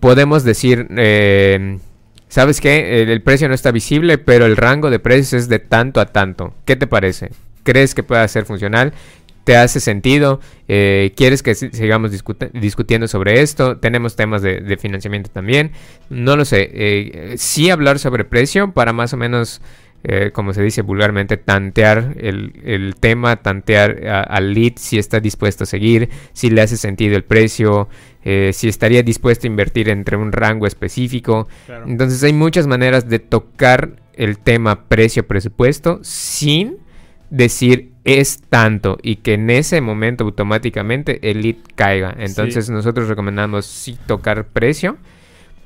[0.00, 0.88] podemos decir,
[2.28, 3.02] ¿sabes qué?
[3.02, 6.54] El, precio no está visible, pero el rango de precios es de tanto a tanto.
[6.64, 7.30] ¿Qué te parece?
[7.62, 8.92] ¿Crees que pueda ser funcional?
[9.44, 10.40] ¿Te hace sentido?
[10.66, 12.10] Eh, ¿Quieres que si- sigamos
[12.52, 13.76] discutiendo sobre esto?
[13.78, 15.70] Tenemos temas de, financiamiento también.
[16.10, 16.68] No lo sé.
[16.72, 19.60] Eh, sí hablar sobre precio para más o menos,
[20.02, 25.62] eh, como se dice vulgarmente, tantear el, el tema, tantear al lead si está dispuesto
[25.62, 27.88] a seguir, si le hace sentido el precio,
[28.28, 31.46] eh, si estaría dispuesto a invertir entre un rango específico.
[31.86, 36.78] Entonces hay muchas maneras de tocar el tema precio-presupuesto sin
[37.30, 42.16] decir es tanto y que en ese momento automáticamente el lead caiga.
[42.18, 44.96] Entonces nosotros recomendamos sí tocar precio,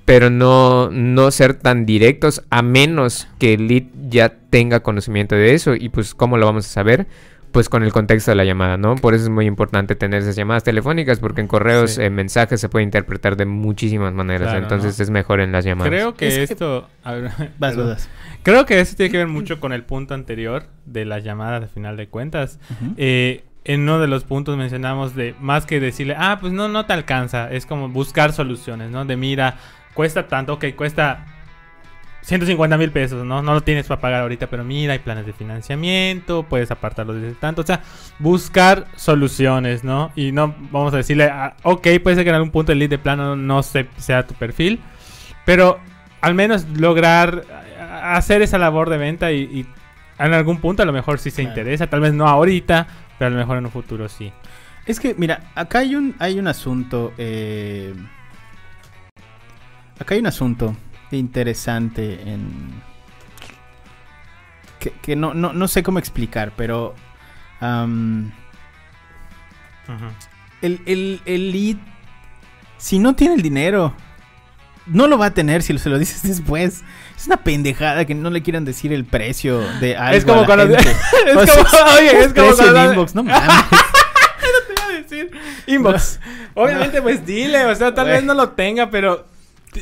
[0.05, 5.55] pero no, no ser tan directos a menos que el lead ya tenga conocimiento de
[5.55, 7.07] eso y pues cómo lo vamos a saber.
[7.53, 8.95] Pues con el contexto de la llamada, ¿no?
[8.95, 12.03] Por eso es muy importante tener esas llamadas telefónicas porque en correos, Sí.
[12.03, 14.49] en mensajes se puede interpretar de muchísimas maneras.
[14.51, 15.03] Claro, entonces ¿no?
[15.03, 15.91] es mejor en las llamadas.
[15.91, 16.89] Creo que Es que- esto...
[17.03, 17.25] a ver,
[17.59, 18.11] Vas, vas, vas.
[18.45, 21.67] Creo que eso tiene que ver mucho con el punto anterior de las llamadas de
[21.67, 22.59] final de cuentas.
[22.97, 26.87] Eh, en uno de los puntos mencionamos de más que decirle, ah, pues no, no
[26.87, 27.51] te alcanza.
[27.51, 29.05] Es como buscar soluciones, ¿no?
[29.05, 29.57] De mira,
[29.95, 31.27] cuesta tanto, ok, cuesta
[32.23, 33.43] 150 mil pesos, ¿no?
[33.43, 37.35] No lo tienes para pagar ahorita, pero mira, hay planes de financiamiento, puedes apartarlo desde
[37.35, 37.63] tanto.
[37.63, 37.81] O sea,
[38.19, 40.13] buscar soluciones, ¿no?
[40.15, 42.91] Y no vamos a decirle, ah, ok, puede ser que en algún punto el lead
[42.91, 44.81] de plano no se, sea tu perfil,
[45.47, 45.81] pero
[46.21, 47.45] al menos lograr
[47.81, 49.67] ah, hacer esa labor de venta y, y
[50.19, 51.49] en algún punto a lo mejor sí se Claro.
[51.51, 52.87] interesa, tal vez no ahorita,
[53.19, 54.31] pero a lo mejor en un futuro sí.
[54.87, 57.13] Es que, mira, acá hay un, hay un asunto.
[57.17, 57.95] eh,
[59.99, 60.77] acá hay un asunto
[61.19, 62.83] interesante en.
[64.79, 66.95] Que, que no, no, no sé cómo explicar, pero.
[70.63, 71.77] el, el, el lead.
[72.79, 73.95] Si no tiene el dinero.
[74.87, 76.83] No lo va a tener si se lo dices después.
[77.17, 80.17] Es una pendejada que no le quieran decir el precio de algo.
[80.17, 80.91] Es como a la cuando- gente.
[81.27, 83.47] es O sea, como, oye, es como precio en cuando- inbox, no mames.
[84.67, 85.31] te iba a decir
[85.67, 86.21] inbox.
[86.55, 89.27] Obviamente, pues dile, o sea, tal vez no lo tenga, pero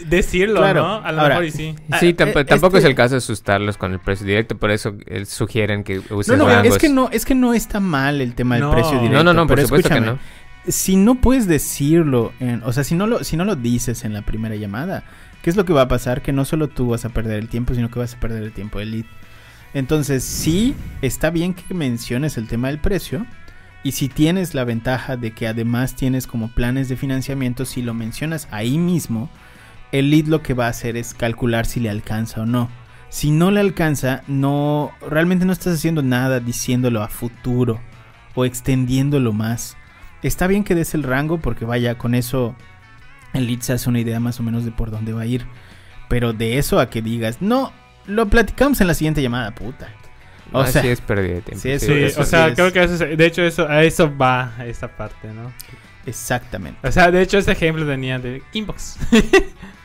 [0.07, 0.83] decirlo, Claro.
[0.83, 0.95] ¿no?
[1.05, 1.75] A lo Ahora, mejor y sí.
[1.77, 4.57] Sí, Ah, tamp- eh, tampoco este- es el caso de asustarlos con el precio directo,
[4.57, 6.67] por eso eh, sugieren que No, usen no, rangos.
[6.75, 8.71] es que no, es que no está mal el tema del No.
[8.73, 9.25] precio No, directo.
[9.25, 10.39] No, no, no, por pero supuesto que escúchame, no.
[10.71, 14.13] Si no puedes decirlo, en- o sea, si no lo, si no lo dices en
[14.13, 15.05] la primera llamada,
[15.43, 16.21] ¿qué es lo que va a pasar?
[16.21, 18.53] Que no solo tú vas a perder el tiempo, sino que vas a perder el
[18.53, 19.05] tiempo del lead.
[19.75, 23.27] Entonces, sí, está bien que menciones el tema del precio.
[23.85, 27.95] Y si tienes la ventaja de que además tienes como planes de financiamiento, si lo
[27.95, 29.31] mencionas ahí mismo,
[29.93, 32.69] el lead lo que va a hacer es calcular si le alcanza o no.
[33.11, 37.81] Si no le alcanza, no realmente no estás haciendo nada diciéndolo a futuro
[38.35, 39.77] o extendiéndolo más.
[40.23, 42.55] Está bien que des el rango porque vaya, con eso
[43.33, 45.47] el lead se hace una idea más o menos de por dónde va a ir.
[46.09, 47.73] Pero de eso a que digas, no,
[48.07, 49.89] lo platicamos en la siguiente llamada, puta.
[50.53, 51.63] O sea, sí es pérdida de tiempo.
[51.63, 53.69] sí, eso- Sí, eso o sea, sí creo es- que eso es- de hecho eso,
[53.69, 55.53] a eso va esta parte, ¿no?
[56.07, 56.87] Exactamente.
[56.87, 58.99] O sea, de hecho ese ejemplo tenía de inbox.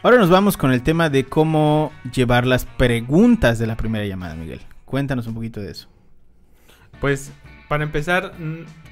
[0.00, 4.36] Ahora nos vamos con el tema de cómo llevar las preguntas de la primera llamada,
[4.36, 4.60] Miguel.
[4.84, 5.88] Cuéntanos un poquito de eso.
[7.00, 7.32] Pues
[7.68, 8.32] para empezar,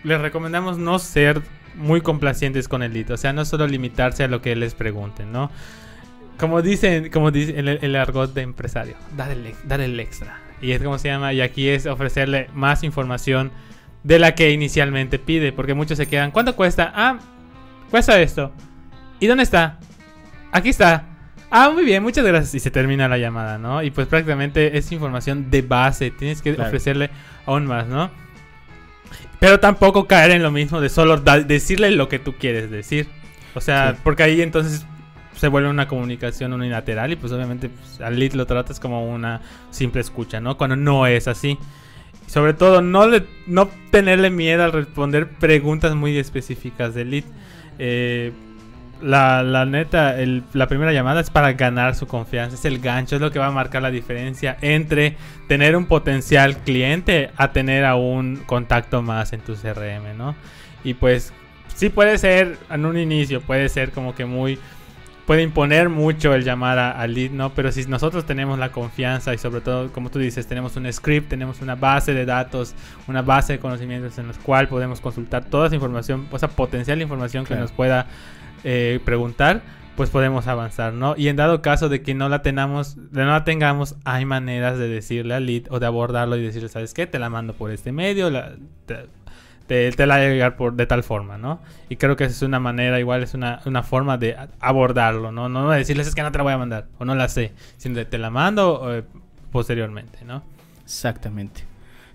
[0.02, 1.42] les recomendamos no ser
[1.76, 5.30] muy complacientes con el lead, o sea, no solo limitarse a lo que les pregunten,
[5.30, 5.50] ¿no?
[6.38, 10.40] Como dicen, como dice el, argot de empresario, dar el, el extra.
[10.60, 13.52] Y es como se llama, y aquí es ofrecerle más información
[14.02, 16.92] de la que inicialmente pide, porque muchos se quedan, ¿cuánto cuesta?
[16.94, 17.18] Ah,
[17.90, 18.52] cuesta esto.
[19.20, 19.78] ¿Y dónde está?
[20.56, 21.04] Aquí está.
[21.50, 22.54] Ah, muy bien, muchas gracias.
[22.54, 23.82] Y se termina la llamada, ¿no?
[23.82, 26.10] Y pues prácticamente es información de base.
[26.10, 26.68] Tienes que Claro.
[26.68, 27.10] ofrecerle
[27.44, 28.10] aún más, ¿no?
[29.38, 33.06] Pero tampoco caer en lo mismo de solo decirle lo que tú quieres decir.
[33.54, 34.00] O sea, Sí.
[34.02, 34.86] porque ahí entonces
[35.36, 39.42] se vuelve una comunicación unilateral y pues obviamente pues, al lead lo tratas como una
[39.70, 40.56] simple escucha, ¿no?
[40.56, 41.58] Cuando no es así.
[42.26, 47.24] Y sobre todo, no, le, no tenerle miedo al responder preguntas muy específicas del lead.
[47.78, 48.32] Eh,
[49.02, 52.56] la, la neta, el- la primera llamada es para ganar su confianza.
[52.56, 55.16] Es el gancho, es lo que va a marcar la diferencia entre
[55.48, 60.34] tener un potencial cliente a tener a un contacto más en tu CRM, ¿no?
[60.84, 61.32] Y pues,
[61.74, 64.58] sí puede ser en un inicio, puede ser como que muy.
[65.26, 67.50] Puede imponer mucho el llamar al lead, ¿no?
[67.50, 71.28] Pero si nosotros tenemos la confianza y sobre todo, como tú dices, tenemos un script,
[71.28, 72.74] tenemos una base de datos,
[73.08, 77.02] una base de conocimientos en los cual podemos consultar toda esa información, o sea, potencial
[77.02, 78.06] información que nos pueda
[78.62, 79.62] eh, preguntar,
[79.96, 81.14] pues podemos avanzar, ¿no?
[81.16, 84.78] Y en dado caso de que no la tengamos, de no la tengamos, hay maneras
[84.78, 87.06] de decirle al lead o de abordarlo y decirle, ¿sabes qué?
[87.06, 88.52] Te la mando por este medio, la,
[88.84, 89.06] te,
[89.66, 91.60] te, la a llegar por, de tal forma, ¿no?
[91.88, 95.48] Y creo que es una manera, igual es una, una forma de abordarlo, ¿no?
[95.48, 98.04] No decirles es que no te la voy a mandar o no la sé, sino
[98.06, 99.02] te la mando eh,
[99.52, 100.42] posteriormente, ¿no?
[100.84, 101.62] Exactamente.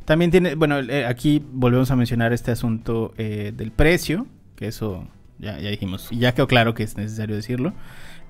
[0.06, 5.08] También tiene, bueno, eh, aquí volvemos a mencionar este asunto eh, del precio, que eso
[5.40, 7.74] ya, ya dijimos, y ya quedó claro que es necesario decirlo.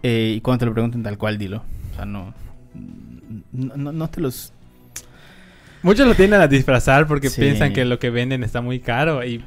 [0.03, 1.63] Y cuando te lo pregunten tal cual, dilo.
[1.91, 2.33] O sea, no,
[3.53, 4.51] no, no- no te los...
[5.83, 7.41] Muchos lo tienden a disfrazar porque Sí.
[7.41, 9.43] piensan que lo que venden está muy caro y,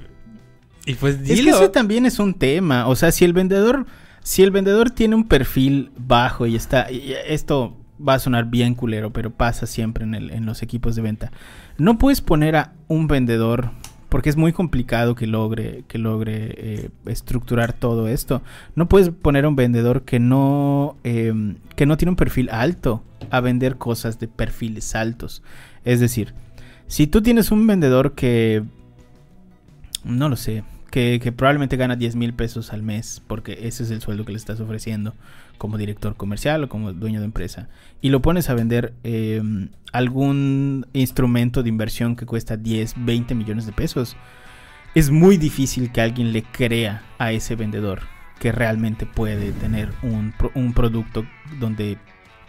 [0.87, 1.51] y pues Es que dilo.
[1.57, 2.87] eso también es un tema.
[2.89, 3.87] O sea, si el vendedor,
[4.23, 8.75] si el vendedor tiene un perfil bajo y está, y esto va a sonar bien
[8.75, 11.31] culero, pero pasa siempre en, el- en los equipos de venta.
[11.79, 13.71] No puedes poner a un vendedor
[14.09, 18.43] porque es muy complicado que logre que logre eh, estructurar todo esto.
[18.77, 21.33] No puedes poner a un vendedor que no eh,
[21.77, 25.43] que no tiene un perfil alto a vender cosas de perfiles altos.
[25.85, 26.35] Es decir,
[26.87, 28.63] si tú tienes un vendedor que
[30.05, 34.01] no lo sé, que, probablemente gana 10 mil pesos al mes, porque ese es el
[34.01, 35.15] sueldo que le estás ofreciendo
[35.59, 37.69] como director comercial o como dueño de empresa,
[38.01, 39.43] y lo pones a vender eh,
[39.93, 44.17] algún instrumento de inversión que cuesta 10, 20 millones de pesos,
[44.95, 48.03] es muy difícil que alguien le crea a ese vendedor
[48.39, 51.25] que realmente puede tener un, un producto
[51.59, 51.99] donde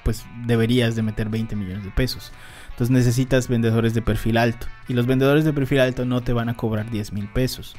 [0.04, 2.32] pues deberías de meter 20 millones de pesos.
[2.76, 4.68] Entonces necesitas vendedores de perfil alto.
[4.90, 7.74] Y los vendedores de perfil alto no te van a cobrar 10 mil pesos.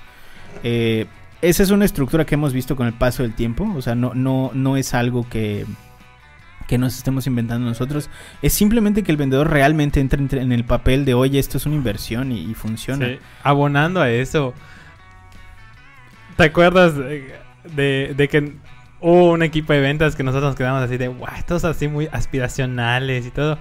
[0.64, 1.04] Eh,
[1.42, 3.70] esa es una estructura que hemos visto con el paso del tiempo.
[3.76, 5.66] O sea, no, no, no es algo que,
[6.66, 8.09] que nos estemos inventando nosotros.
[8.40, 11.74] Es simplemente que el vendedor realmente entre en el papel de, oye, esto es una
[11.76, 13.06] inversión y, funciona.
[13.06, 14.54] Sí, Abonando a eso.
[16.37, 17.35] ¿Te acuerdas de,
[17.74, 18.54] de- de que
[19.00, 22.09] hubo un equipo de ventas que nosotros nos quedamos así de, wow, estos así muy
[22.12, 23.59] aspiracionales y todo?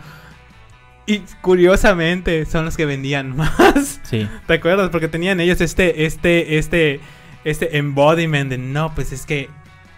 [1.08, 4.00] Y curiosamente son los que vendían más.
[4.04, 4.28] Sí.
[4.48, 4.90] ¿Te acuerdas?
[4.90, 7.00] Porque tenían ellos este, este, este,
[7.44, 9.50] este embodiment de no, pues es que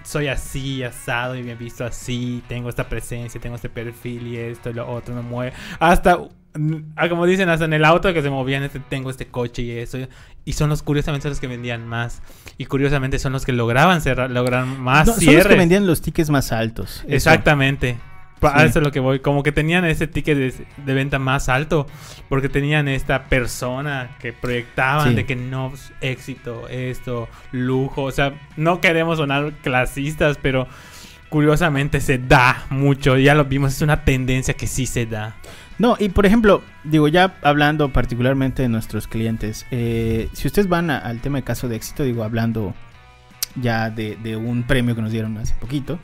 [0.03, 4.37] soy así, asado y me he visto así, tengo esta presencia, tengo este perfil y
[4.37, 5.51] esto y lo otro, me mueve.
[5.79, 6.17] Hasta,
[6.95, 9.71] ah, como dicen, hasta en el auto que se movían, este, tengo este coche y
[9.71, 9.97] eso.
[10.45, 12.21] Y son los, curiosamente, son los que vendían más.
[12.57, 15.47] Y curiosamente son los que lograban cerrar, lograr más No, son los cierres.
[15.47, 17.03] que vendían los tickets más altos.
[17.07, 17.29] Eso.
[18.39, 18.67] Pa- A Sí.
[18.67, 19.19] eso es lo que voy.
[19.19, 20.53] Como que tenían ese ticket de,
[20.85, 21.87] de venta más alto.
[22.29, 25.15] Porque tenían esta persona que proyectaban Sí.
[25.15, 25.71] de que no,
[26.01, 28.03] éxito, esto, lujo.
[28.03, 30.67] O sea, no queremos sonar clasistas, pero
[31.29, 33.17] curiosamente se da mucho.
[33.17, 35.35] Ya lo vimos, es una tendencia que sí se da.
[35.79, 40.89] No, y por ejemplo, digo, ya hablando particularmente de nuestros clientes, eh, si ustedes van
[40.89, 42.73] a- al tema de caso de éxito, digo, hablando
[43.55, 45.99] ya de, de un premio que nos dieron hace poquito,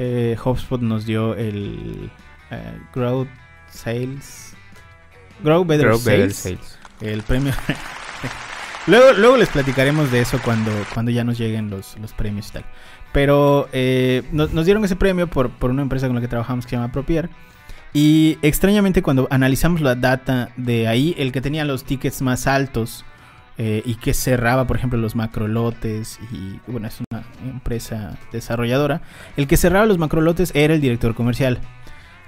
[0.00, 2.10] eh, HubSpot nos dio el
[2.50, 3.28] eh, Growth
[3.70, 4.54] Sales.
[5.44, 6.78] Grow Better, Grow Better Sales, Sales.
[7.02, 7.52] El premio.
[8.86, 12.52] luego, luego les platicaremos de eso cuando, cuando ya nos lleguen los, los premios y
[12.52, 12.64] tal.
[13.12, 16.64] Pero eh, nos, nos dieron ese premio por, por una empresa con la que trabajamos
[16.64, 17.28] que se llama Propier.
[17.92, 23.04] Y extrañamente cuando analizamos la data de ahí, el que tenía los tickets más altos
[23.62, 29.02] eh, y que cerraba, por ejemplo, los macrolotes, y bueno, es una empresa desarrolladora,
[29.36, 31.58] el que cerraba los macrolotes era el director comercial.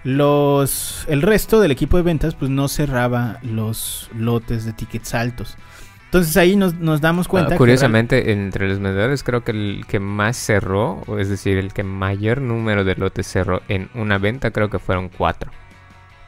[0.04, 5.56] Los, el resto del equipo de ventas pues no cerraba los lotes de tickets altos.
[6.04, 7.48] Entonces ahí nos, nos damos cuenta.
[7.48, 11.72] Ah, que curiosamente, entre los vendedores creo que el que más cerró, es decir, el
[11.72, 15.50] que mayor número de lotes cerró en una venta, creo que fueron cuatro.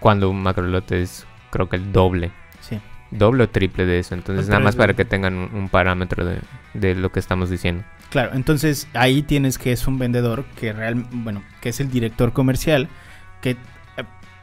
[0.00, 2.32] Cuando un macro lote es creo que el doble.
[3.10, 4.14] Doble o triple de eso.
[4.14, 6.38] Entonces, nada más para que tengan un, un parámetro de,
[6.74, 7.84] de lo que estamos diciendo.
[8.10, 12.32] Claro, entonces ahí tienes que es un vendedor que real, bueno, que es el director
[12.32, 12.88] comercial,
[13.40, 13.56] que eh,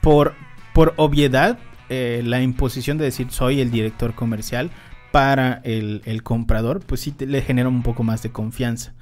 [0.01, 0.36] por,
[0.74, 1.57] por obviedad,
[1.89, 4.72] eh, la imposición de decir soy el director comercial
[5.12, 8.93] para el, el comprador, pues sí te- le genera un poco más de confianza.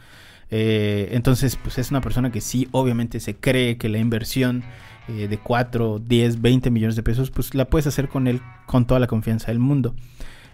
[0.52, 4.64] Eh, entonces, pues es una persona que sí, obviamente se cree que la inversión
[5.08, 8.86] eh, de 4, 10, 20 millones de pesos, pues la puedes hacer con él con
[8.86, 9.96] toda la confianza del mundo.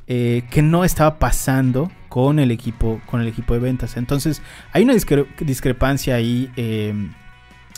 [0.08, 3.98] Eh, que no estaba pasando con el equipo, con el equipo de ventas.
[3.98, 4.42] Entonces,
[4.72, 6.94] hay una discre- discrepancia ahí eh,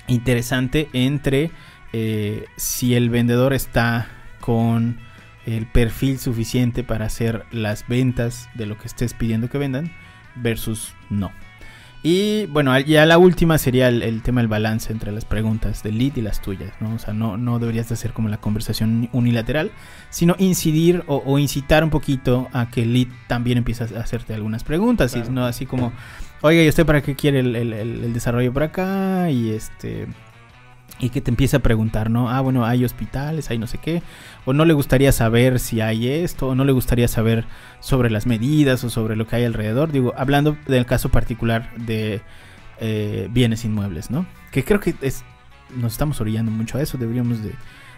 [0.07, 1.51] interesante entre
[1.93, 4.07] eh, si el vendedor está
[4.41, 4.97] con
[5.45, 9.91] el perfil suficiente para hacer las ventas de lo que estés pidiendo que vendan
[10.35, 11.31] versus no.
[12.09, 15.97] Y bueno, ya la última sería el, el tema del balance entre las preguntas del
[15.97, 16.93] lead y las tuyas, ¿no?
[16.95, 19.71] O sea, no, no deberías de hacer como la conversación unilateral,
[20.09, 24.33] sino incidir o, o incitar un poquito a que el lead también empiece a hacerte
[24.33, 25.91] algunas preguntas, y no así como,
[26.41, 29.29] oiga, ¿y usted para qué quiere el, el- el- el desarrollo por acá?
[29.29, 30.07] Y este...
[30.99, 32.29] Y que te empiece a preguntar, ¿no?
[32.31, 34.01] Ah, bueno, hay hospitales, hay no sé qué.
[34.45, 37.45] O no le gustaría saber si hay esto, o no le gustaría saber
[37.79, 39.91] sobre las medidas o sobre lo que hay alrededor.
[39.91, 42.21] Digo, hablando del caso particular de
[42.79, 44.25] eh, bienes inmuebles, ¿no?
[44.51, 45.23] Que creo que es,
[45.75, 46.97] nos estamos orillando mucho a eso.
[46.97, 47.51] Deberíamos de,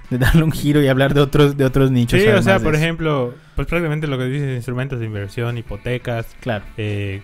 [0.10, 2.20] de darle un giro y hablar de otros, de otros nichos.
[2.22, 6.66] Sí, o sea, por ejemplo, pues prácticamente lo que dices, instrumentos de inversión, hipotecas, Claro.
[6.76, 7.22] eh,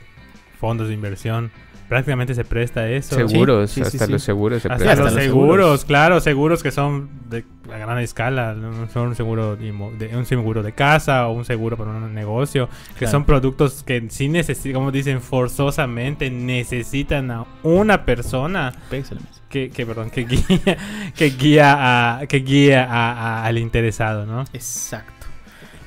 [0.57, 1.51] fondos de inversión,
[1.89, 3.15] prácticamente se presta a eso.
[3.15, 4.11] Seguros, sí, sí, hasta sí.
[4.11, 5.05] los seguros se Hasta, prestan.
[5.05, 5.86] los seguros, seguros.
[5.86, 8.55] claro, seguros que son de a gran escala,
[8.93, 12.99] son un seguro de, un seguro de casa o un seguro para un negocio, que
[12.99, 13.11] Claro.
[13.11, 18.71] son productos que sí necesitan, como dicen, forzosamente necesitan a una persona
[19.49, 20.77] que, que perdón, que guía,
[21.15, 24.41] que guía a, que guía a- a- al interesado, ¿no?
[24.53, 25.25] Exacto.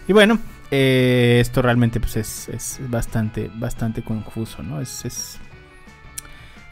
[0.09, 0.38] Y bueno,
[0.70, 4.80] eh, esto realmente pues es, es bastante, bastante confuso, ¿no?
[4.80, 5.38] Es, es,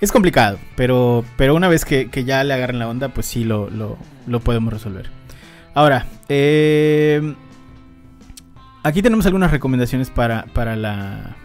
[0.00, 3.44] es complicado, pero, pero una vez que, que ya le agarran la onda, pues sí
[3.44, 5.10] lo, lo, lo podemos resolver.
[5.74, 7.34] Ahora, eh,
[8.82, 11.36] aquí tenemos algunas recomendaciones para, para la...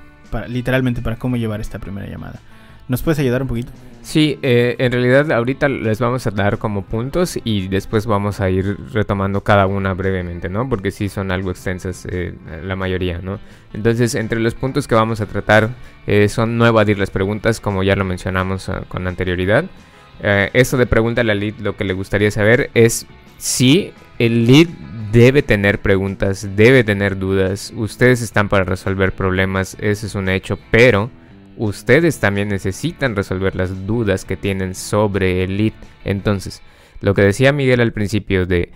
[0.47, 2.39] Literalmente para cómo llevar esta primera llamada.
[2.87, 3.73] ¿Nos puedes ayudar un poquito?
[4.01, 8.49] Sí, eh, en realidad ahorita les vamos a dar como puntos y después vamos a
[8.49, 10.67] ir retomando cada una brevemente, ¿no?
[10.67, 12.33] Porque sí son algo extensas eh,
[12.63, 13.39] la mayoría, ¿no?
[13.73, 15.69] Entonces, entre los puntos que vamos a tratar
[16.07, 19.65] eh, son no evadir las preguntas, como ya lo mencionamos ah, con anterioridad.
[20.23, 23.05] Eh, esto de pregúntale al lead, lo que le gustaría saber es
[23.37, 24.67] si el lead
[25.11, 27.71] debe tener preguntas, debe tener dudas.
[27.75, 31.09] Ustedes están para resolver problemas, ese es un hecho, pero
[31.57, 35.73] ustedes también necesitan resolver las dudas que tienen sobre el lead.
[36.03, 36.61] Entonces,
[37.01, 38.71] lo que decía Miguel al principio de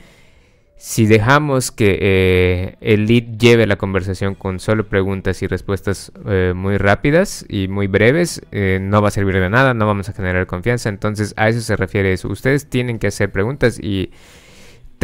[0.78, 6.54] si dejamos que eh, el lead lleve la conversación con solo preguntas y respuestas eh,
[6.56, 10.14] muy rápidas y muy breves, eh, no va a servir de nada, no vamos a
[10.14, 10.90] generar confianza.
[10.90, 12.28] Entonces, a eso se refiere eso.
[12.28, 14.12] Ustedes tienen que hacer preguntas y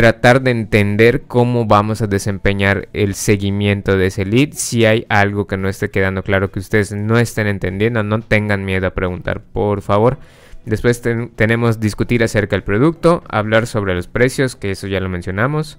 [0.01, 4.53] tratar de entender cómo vamos a desempeñar el seguimiento de ese lead.
[4.53, 8.65] Si hay algo que no esté quedando claro que ustedes no estén entendiendo, no tengan
[8.65, 10.17] miedo a preguntar, por favor.
[10.65, 15.07] Después ten- tenemos discutir acerca del producto, hablar sobre los precios, que eso ya lo
[15.07, 15.77] mencionamos,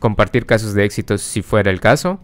[0.00, 2.20] compartir casos de éxito si fuera el caso.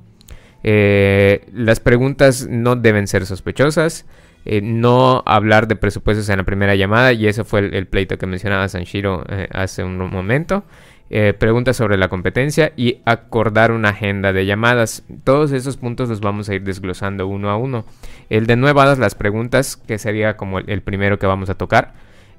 [0.63, 4.05] Eh, las preguntas no deben ser sospechosas.
[4.45, 8.27] eh, no hablar de presupuestos en la primera llamada, y eso fue el, pleito que
[8.27, 10.65] mencionaba Sanshiro eh, hace un momento.
[11.11, 15.05] Eh, preguntas sobre la competencia y acordar una agenda de llamadas.
[15.25, 17.87] Todos esos puntos los vamos a ir desglosando uno a uno.
[18.29, 21.95] El de nuevas las preguntas, que sería como el, primero que vamos a tocar,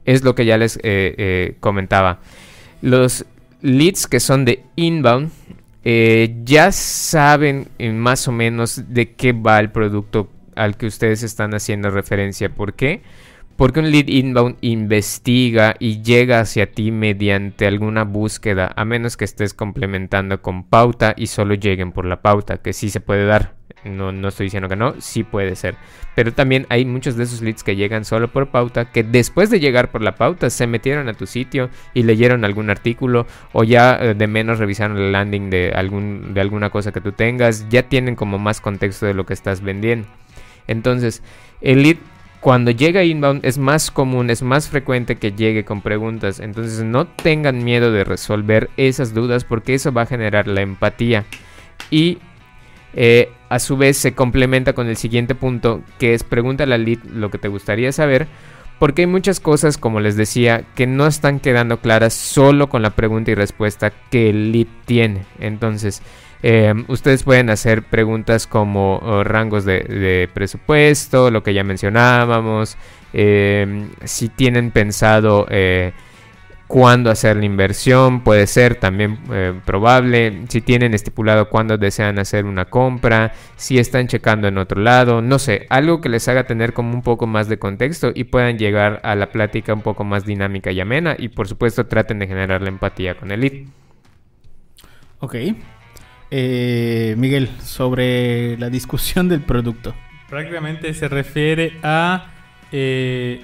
[0.05, 2.20] es lo que ya les eh, eh, comentaba.
[2.84, 3.26] Los
[3.61, 5.32] leads que son de inbound
[6.43, 11.89] ya saben más o menos de qué va el producto al que ustedes están haciendo
[11.89, 12.49] referencia.
[12.49, 13.01] ¿Por qué?
[13.60, 19.53] Un lead inbound investiga y llega hacia ti mediante alguna búsqueda, a menos que estés
[19.53, 23.55] complementando con pauta y solo lleguen por la pauta, que sí se puede dar.
[23.84, 25.76] No, no estoy diciendo que no, sí puede ser.
[26.16, 29.60] Pero también hay muchos de esos leads que llegan solo por pauta, que después de
[29.60, 33.97] llegar por la pauta se metieron a tu sitio y leyeron algún artículo o ya
[34.01, 37.84] eh, de menos revisaron el landing de, algún, de alguna cosa que tú tengas, ya
[37.84, 40.07] tienen como más contexto de lo que estás vendiendo.
[40.68, 41.24] Entonces,
[41.62, 41.97] el lead
[42.40, 46.40] cuando llega inbound es más común, es más frecuente que llegue con preguntas.
[46.40, 51.26] Entonces no tengan miedo de resolver esas dudas porque eso va a generar la empatía.
[51.92, 52.20] Y
[52.94, 57.04] eh, a su vez se complementa con el siguiente punto que es pregunta al lead
[57.04, 58.28] lo que te gustaría saber.
[58.80, 62.92] Porque hay muchas cosas, como les decía, que no están quedando claras solo con la
[62.92, 65.26] pregunta y respuesta que el lead tiene.
[65.40, 66.02] Entonces,
[66.42, 72.78] eh, ustedes pueden hacer preguntas como oh, rangos de, presupuesto, lo que ya mencionábamos,
[73.14, 75.92] eh, si tienen pensado eh,
[76.68, 79.18] cuándo hacer la inversión, puede ser también
[79.66, 85.22] probable, si tienen estipulado cuándo desean hacer una compra, si están checando en otro lado,
[85.22, 88.58] no sé, algo que les haga tener como un poco más de contexto y puedan
[88.60, 92.28] llegar a la plática un poco más dinámica y amena y por supuesto traten de
[92.28, 93.68] generar la empatía con el lead.
[95.22, 95.36] Ok.
[96.32, 99.96] Eh, Miguel, sobre la discusión del producto.
[100.30, 102.28] Prácticamente se refiere a...
[102.72, 103.44] Eh,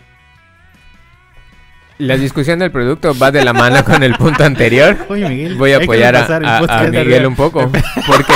[1.98, 4.98] la discusión del producto va de la mano con el punto anterior.
[5.10, 7.72] Oye, Miguel, Voy a apoyar a, Miguel un poco.
[8.08, 8.34] Porque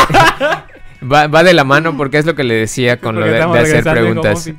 [1.11, 3.59] va, va, de la mano porque es lo que le decía con lo de, de
[3.59, 4.51] hacer preguntas.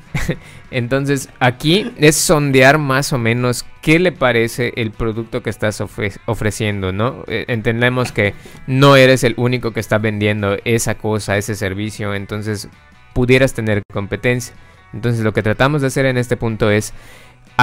[0.70, 5.82] Entonces, aquí es sondear más o menos qué le parece el producto que estás
[6.26, 7.24] ofreciendo, ¿no?
[7.26, 8.34] Eh, entendemos que
[8.66, 12.68] no eres el único que está vendiendo esa cosa, ese servicio, entonces
[13.14, 14.54] pudieras tener competencia.
[14.92, 16.92] Entonces, lo que tratamos de hacer en este punto es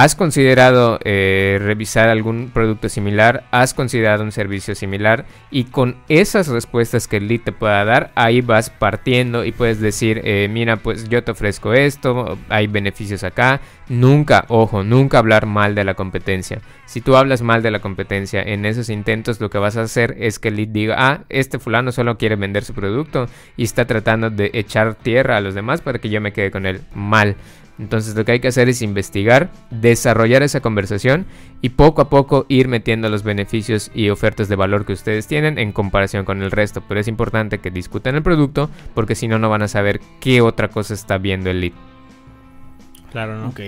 [0.00, 3.42] ¿Has considerado eh, revisar algún producto similar?
[3.50, 5.26] ¿Has considerado un servicio similar?
[5.50, 9.80] Y con esas respuestas que el lead te pueda dar, ahí vas partiendo y puedes
[9.80, 13.60] decir, eh, mira, pues yo te ofrezco esto, hay beneficios acá.
[13.88, 16.60] Nunca, ojo, nunca hablar mal de la competencia.
[16.86, 20.14] Si tú hablas mal de la competencia en esos intentos, lo que vas a hacer
[20.20, 23.26] es que el lead diga, ah, este fulano solo quiere vender su producto
[23.56, 26.66] y está tratando de echar tierra a los demás para que yo me quede con
[26.66, 27.34] él mal.
[27.78, 31.26] Entonces lo que hay que hacer es investigar, desarrollar esa conversación
[31.62, 35.58] y poco a poco ir metiendo los beneficios y ofertas de valor que ustedes tienen
[35.58, 36.82] en comparación con el resto.
[36.88, 40.40] Pero es importante que discutan el producto porque si no, no van a saber qué
[40.40, 41.72] otra cosa está viendo el lead.
[43.12, 43.48] Claro, ¿no?
[43.48, 43.60] Ok.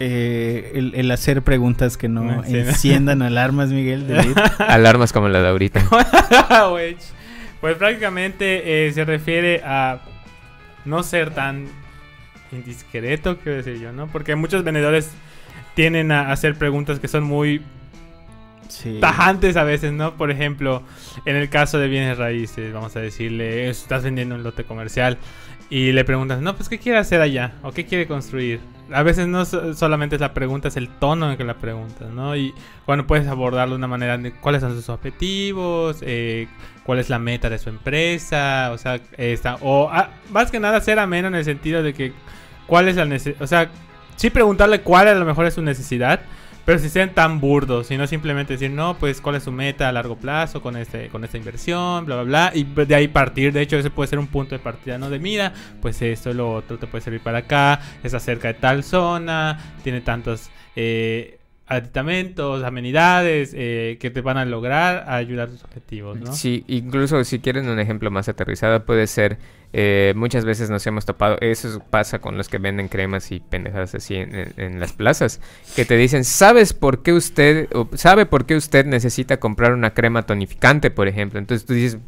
[0.00, 4.06] Eh, el, hacer preguntas que no enciendan alarmas, Miguel.
[4.58, 5.82] alarmas como la de ahorita.
[7.60, 10.00] pues prácticamente eh, se refiere a
[10.84, 11.66] no ser tan
[12.52, 14.06] indiscreto, quiero decir yo, ¿no?
[14.08, 15.10] Porque muchos vendedores
[15.74, 17.62] tienen a hacer preguntas que son muy
[19.00, 20.14] tajantes a veces, ¿no?
[20.14, 20.82] Por ejemplo,
[21.24, 25.18] en el caso de bienes raíces, vamos a decirle, estás vendiendo un lote comercial
[25.70, 27.54] y le preguntas, no, pues ¿qué quiere hacer allá?
[27.62, 28.60] ¿O qué quiere construir?
[28.90, 32.34] A veces no solamente es la pregunta, es el tono en que la preguntas, ¿no?
[32.36, 32.54] Y
[32.86, 36.48] bueno, puedes abordarlo de una manera de cuáles son sus objetivos, eh,
[36.88, 40.80] cuál es la meta de su empresa, o sea, esta, o ah, más que nada
[40.80, 42.14] ser ameno en el sentido de que
[42.66, 43.68] cuál es la necesidad, o sea,
[44.16, 46.20] sí preguntarle cuál a lo mejor es su necesidad,
[46.64, 49.86] pero si sean tan burdos, y no simplemente decir, no, pues cuál es su meta
[49.86, 53.52] a largo plazo con este con esta inversión, bla, bla, bla, y de ahí partir,
[53.52, 55.10] de hecho ese puede ser un punto de partida, ¿no?
[55.10, 58.82] De mira, pues esto, lo otro te puede servir para acá, es acerca de tal
[58.82, 60.48] zona, tiene tantos...
[60.74, 61.37] Eh,
[61.68, 66.32] aditamentos, amenidades eh, que te van a lograr ayudar a tus objetivos, ¿no?
[66.32, 69.36] Sí, incluso si quieren un ejemplo más aterrizado puede ser,
[69.74, 73.94] eh, muchas veces nos hemos topado, eso pasa con los que venden cremas y pendejadas
[73.94, 75.42] así en, las plazas,
[75.76, 80.22] que te dicen, ¿sabes por qué usted, sabe por qué usted necesita comprar una crema
[80.22, 81.38] tonificante, por ejemplo?
[81.38, 81.98] Entonces tú dices,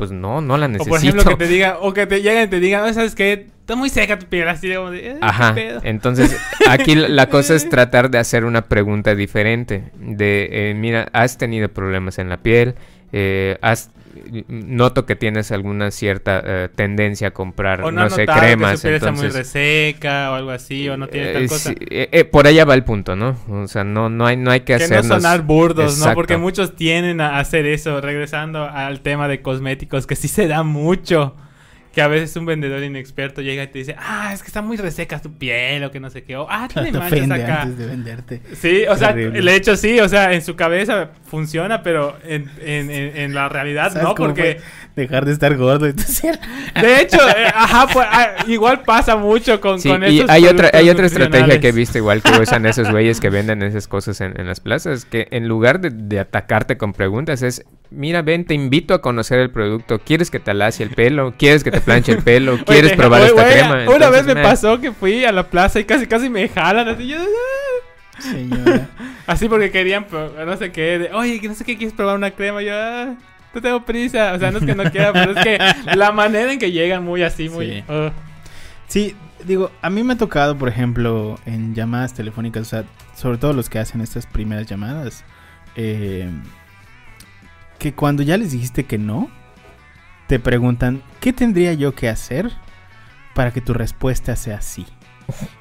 [0.00, 0.88] pues no, no la necesito.
[0.88, 3.48] O por ejemplo que te diga, o que te lleguen y te digan, ¿sabes qué?
[3.60, 5.54] Está muy seca tu piel, así de, Ajá.
[5.82, 6.34] Entonces,
[6.66, 9.90] aquí la cosa es tratar de hacer una pregunta diferente.
[9.98, 12.76] De, eh, mira, has tenido problemas en la piel,
[13.12, 13.90] eh, has
[14.48, 18.82] noto que tienes alguna cierta eh, tendencia a comprar, no, no sé, cremas.
[18.82, 21.72] Que entonces, muy reseca o algo así, o no tiene tal cosa.
[22.30, 23.36] por allá va el punto, ¿no?
[23.48, 24.88] O sea, no, no, hay, no hay que, hacer.
[24.88, 26.14] Que no sonar burdos, ¿no?
[26.14, 30.62] Porque muchos tienen a hacer eso, regresando al tema de cosméticos, que sí se da
[30.62, 31.36] mucho
[31.92, 34.76] que a veces un vendedor inexperto llega y te dice, ah, es que está muy
[34.76, 37.62] reseca tu piel o que no sé qué, o ah, tiene Te manchas acá.
[37.62, 38.42] antes de venderte.
[38.54, 42.90] Sí, o sea, de hecho sí, o sea, en su cabeza funciona, pero en, en,
[42.90, 46.38] en, en la realidad ¿Sabes no, cómo porque fue Dejar de estar gordo y decir,
[46.80, 50.70] de hecho, eh, ajá, pues ah, igual pasa mucho con, Sí, con y hay otra,
[50.72, 54.20] hay otra estrategia que he visto igual que usan esos güeyes que venden esas cosas
[54.20, 58.44] en, en las plazas, que en lugar de, de atacarte con preguntas es, mira, ven,
[58.44, 61.34] te invito a conocer el producto, ¿quieres que te alacie el pelo?
[61.36, 62.58] ¿Quieres que te planche el pelo?
[62.66, 63.74] ¿Quieres probar oye, esta crema?
[63.74, 66.88] Una Entonces, vez me pasó que fui a la plaza y casi casi me jalan
[66.88, 68.22] así, yo, "Ah".
[68.22, 68.88] señora.
[69.26, 70.06] así porque querían,
[70.44, 72.62] no sé qué, de, oye, no sé qué, ¿quieres probar una crema?
[72.62, 73.14] Yo, ah,
[73.54, 75.58] no tengo prisa, o sea, no es que no quiera, pero es que
[75.96, 77.66] la manera en que llegan muy así, muy...
[77.66, 77.84] Sí.
[77.88, 78.12] "Ugh".
[78.88, 82.84] Sí, digo, a mí me ha tocado, por ejemplo, en llamadas telefónicas, o sea,
[83.16, 85.24] sobre todo los que hacen estas primeras llamadas,
[85.76, 86.28] eh,
[87.80, 89.28] que cuando ya les dijiste que no,
[90.28, 92.52] te preguntan, ¿qué tendría yo que hacer
[93.34, 94.86] para que tu respuesta sea así?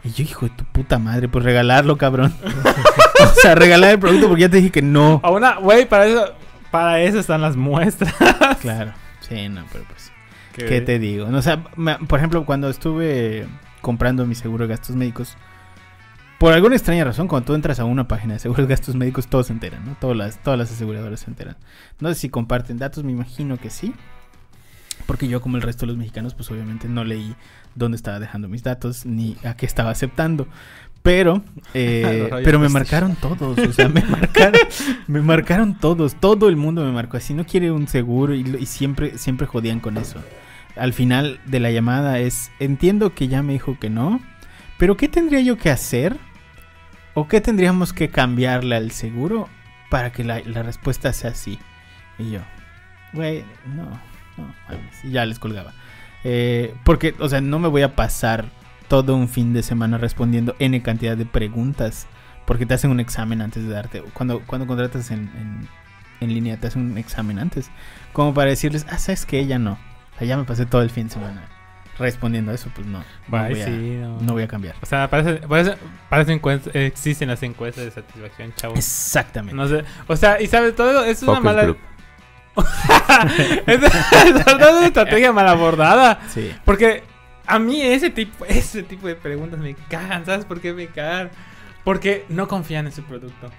[0.03, 2.35] Y yo, hijo de tu puta madre, pues regalarlo, cabrón.
[3.23, 5.21] o sea, regalar el producto porque ya te dije que no.
[5.23, 6.33] A una, güey, para eso,
[6.71, 8.13] para eso están las muestras.
[8.61, 8.91] Claro,
[9.21, 10.11] sí, no, pero pues...
[10.53, 11.27] ¿Qué te digo?
[11.27, 13.47] No, o sea, me- por ejemplo, cuando estuve
[13.79, 15.37] comprando mi seguro de gastos médicos,
[16.39, 19.27] por alguna extraña razón, cuando tú entras a una página de seguros de gastos médicos,
[19.27, 19.95] todos se enteran, ¿no?
[19.99, 21.57] Todas las, todas las aseguradoras se enteran.
[21.99, 23.93] No sé si comparten datos, me imagino que sí.
[25.05, 27.35] Porque yo, como el resto de los mexicanos, pues obviamente no leí
[27.75, 30.47] dónde estaba dejando mis datos ni a qué estaba aceptando.
[31.01, 34.59] Pero, eh, pero me marcaron todos, o sea, me marcaron,
[35.07, 38.65] me marcaron todos, todo el mundo me marcó así, no quiere un seguro y, y
[38.65, 40.19] siempre, siempre jodían con eso.
[40.75, 44.21] Al final de la llamada es, entiendo que ya me dijo que no,
[44.77, 46.17] pero ¿qué tendría yo que hacer?
[47.19, 49.49] ¿O qué tendríamos que cambiarle al seguro
[49.89, 51.59] para que la, respuesta sea así?
[52.17, 52.39] Y yo,
[53.11, 53.89] güey, no,
[54.37, 55.73] no, mames", y ya les colgaba.
[56.23, 58.45] Eh, porque, o sea, no me voy a pasar
[58.87, 62.07] todo un fin de semana respondiendo N cantidad de preguntas.
[62.45, 64.01] Porque te hacen un examen antes de darte.
[64.13, 65.67] Cuando, cuando contratas en, en,
[66.21, 67.69] en línea, te hacen un examen antes.
[68.13, 69.73] Como para decirles, ah, sabes que ya no.
[69.73, 71.58] O sea, ya me pasé todo el fin de semana
[71.99, 72.99] respondiendo a eso, pues no.
[73.27, 74.21] No, Ay, voy, a, sí, no.
[74.21, 74.75] no voy a cambiar.
[74.81, 78.77] O sea, para eso encuest- existen las encuestas de satisfacción, chavos.
[78.77, 79.55] Exactamente.
[79.55, 81.63] No sé, o sea, y sabes, todo eso es una Focus mala...
[81.63, 81.77] group.
[83.67, 86.19] es, es una estrategia mal abordada.
[86.29, 86.51] Sí.
[86.65, 87.03] Porque
[87.45, 91.29] a mí ese tipo, ese tipo de preguntas me cagan, ¿sabes por qué me cagan?
[91.83, 93.49] Porque no confían en su producto.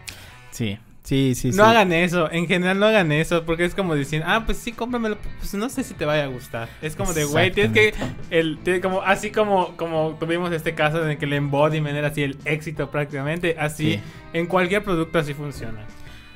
[0.50, 0.78] Sí.
[1.02, 1.60] Sí, sí, no sí.
[1.70, 5.16] hagan eso, en general no hagan eso, porque es como decir, ah, pues sí, cómpramelo,
[5.38, 6.68] pues no sé si te vaya a gustar.
[6.82, 7.94] Es como de, güey, tienes que,
[8.30, 12.08] el, tiene como, así como, como tuvimos este caso en el que el embodiment era
[12.08, 14.00] así el éxito prácticamente, así, Sí.
[14.34, 15.80] en cualquier producto así funciona.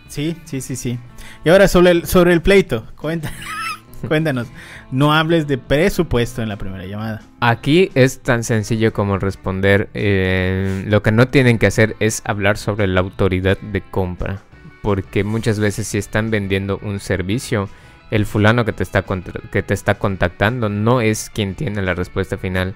[0.09, 0.99] Sí, sí, sí, sí.
[1.45, 3.31] Y ahora sobre el, sobre el pleito, cuenta,
[4.09, 4.49] cuéntanos.
[4.91, 7.23] No hables de presupuesto en la primera llamada.
[7.41, 9.89] Aquí es tan sencillo como responder.
[9.95, 14.41] eh, lo que no tienen que hacer es hablar sobre la autoridad de compra.
[14.85, 17.69] Porque muchas veces si están vendiendo un servicio,
[18.13, 19.03] el fulano que te está,
[19.51, 22.75] que te está contactando no es quien tiene la respuesta final.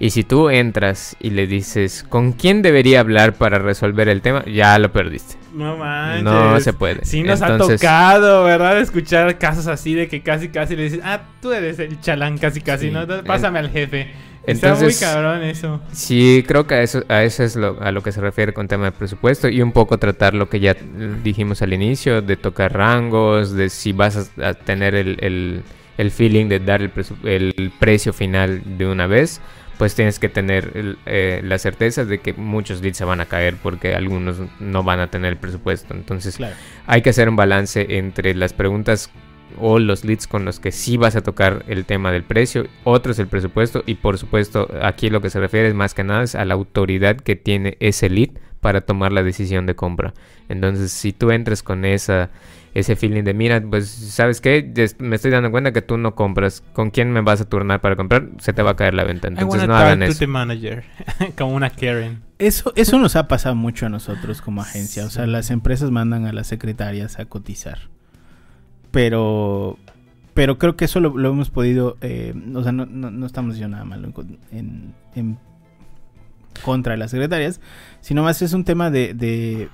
[0.00, 4.44] Y si tú entras y le dices, ¿con quién debería hablar para resolver el tema?
[4.46, 5.36] Ya lo perdiste.
[5.54, 6.24] No manches.
[6.24, 7.04] No se puede.
[7.04, 8.80] Sí nos Entonces- ha tocado, ¿verdad?
[8.80, 12.60] Escuchar casos así de que casi casi le dices, ah, tú eres el chalán casi
[12.60, 12.90] casi, Sí.
[12.92, 13.02] ¿no?
[13.02, 14.10] Entonces, Pásame al jefe.
[14.46, 15.80] Está muy Entonces- cabrón eso.
[15.92, 18.68] Sí, creo que a eso, a eso es lo, a lo que se refiere con
[18.68, 20.76] tema de presupuesto y un poco tratar lo que ya
[21.22, 25.62] dijimos al inicio, de tocar rangos, de si vas a, a tener el, el-
[25.96, 26.90] el feeling de dar el,
[27.24, 29.40] el precio final de una vez,
[29.78, 33.56] pues tienes que tener eh, la certeza de que muchos leads se van a caer
[33.62, 35.94] porque algunos no van a tener el presupuesto.
[35.94, 36.54] Entonces Claro.
[36.86, 39.08] hay que hacer un balance entre las preguntas
[39.60, 43.18] o los leads con los que sí vas a tocar el tema del precio, otros
[43.18, 46.34] el presupuesto y por supuesto aquí lo que se refiere es más que nada es
[46.34, 48.30] a la autoridad que tiene ese lead
[48.60, 50.14] para tomar la decisión de compra.
[50.48, 52.30] Entonces si tú entras con esa
[52.74, 56.62] ese feeling de mira, pues sabes qué, me estoy dando cuenta que tú no compras,
[56.72, 58.30] ¿con quién me vas a turnar para comprar?
[58.38, 59.28] Se te va a caer la venta.
[59.28, 60.18] Entonces no hagan eso.
[60.18, 60.84] the manager.
[61.38, 62.22] Como una Karen.
[62.40, 65.06] Eso, eso nos ha pasado mucho a nosotros como agencia.
[65.06, 67.78] O sea, las empresas mandan a las secretarias a cotizar.
[68.94, 69.76] Pero,
[70.32, 71.98] pero creo que eso lo, lo hemos podido.
[72.00, 74.10] eh, o sea, no, no, no estamos diciendo nada malo
[74.50, 75.38] en, en-
[76.64, 77.60] contra de las secretarias,
[78.00, 79.68] sino más es un tema de, de,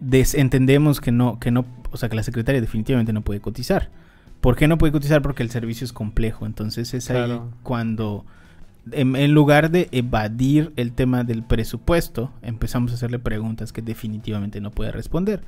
[0.00, 3.90] de- entendemos que no, que no, o sea, que la secretaria definitivamente no puede cotizar.
[4.40, 5.22] ¿Por qué no puede cotizar?
[5.22, 6.46] Porque el servicio es complejo.
[6.46, 7.30] Entonces es ahí
[7.62, 8.24] cuando
[8.90, 14.60] en, en lugar de evadir el tema del presupuesto, empezamos a hacerle preguntas que definitivamente
[14.60, 15.42] no puede responder.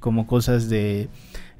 [0.00, 1.08] como cosas de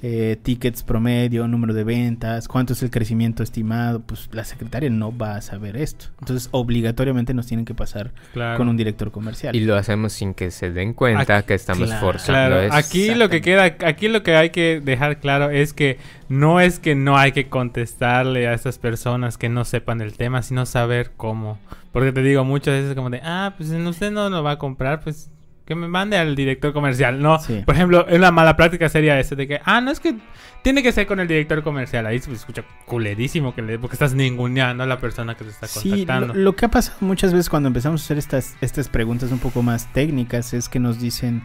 [0.03, 5.17] eh, tickets promedio, número de ventas, cuánto es el crecimiento estimado, pues la secretaria no
[5.17, 6.07] va a saber esto.
[6.21, 8.57] Entonces, obligatoriamente nos tienen que pasar Claro.
[8.57, 9.55] con un director comercial.
[9.55, 12.75] Y lo hacemos sin que se den cuenta Aquí- que estamos claro, forzando Claro, eso.
[12.75, 15.99] aquí lo que queda, aquí lo que hay que dejar claro es que
[16.29, 20.43] no es que no hay que contestarle a estas personas que no sepan el tema,
[20.43, 21.59] sino saber cómo.
[21.93, 25.01] Porque te digo muchas veces como de, ah, pues usted no lo va a comprar,
[25.01, 25.29] pues
[25.71, 27.39] que me mande al director comercial, ¿no?
[27.39, 27.63] Sí.
[27.65, 30.17] Por ejemplo, una mala práctica sería ese de que, ah, no es que
[30.63, 32.07] tiene que ser con el director comercial.
[32.07, 35.69] Ahí se escucha culerísimo que le, porque estás ninguneando a la persona que te está
[35.69, 36.35] Sí, lo, contactando.
[36.35, 39.63] lo que ha pasado muchas veces cuando empezamos a hacer estas, estas preguntas un poco
[39.63, 41.45] más técnicas es que nos dicen,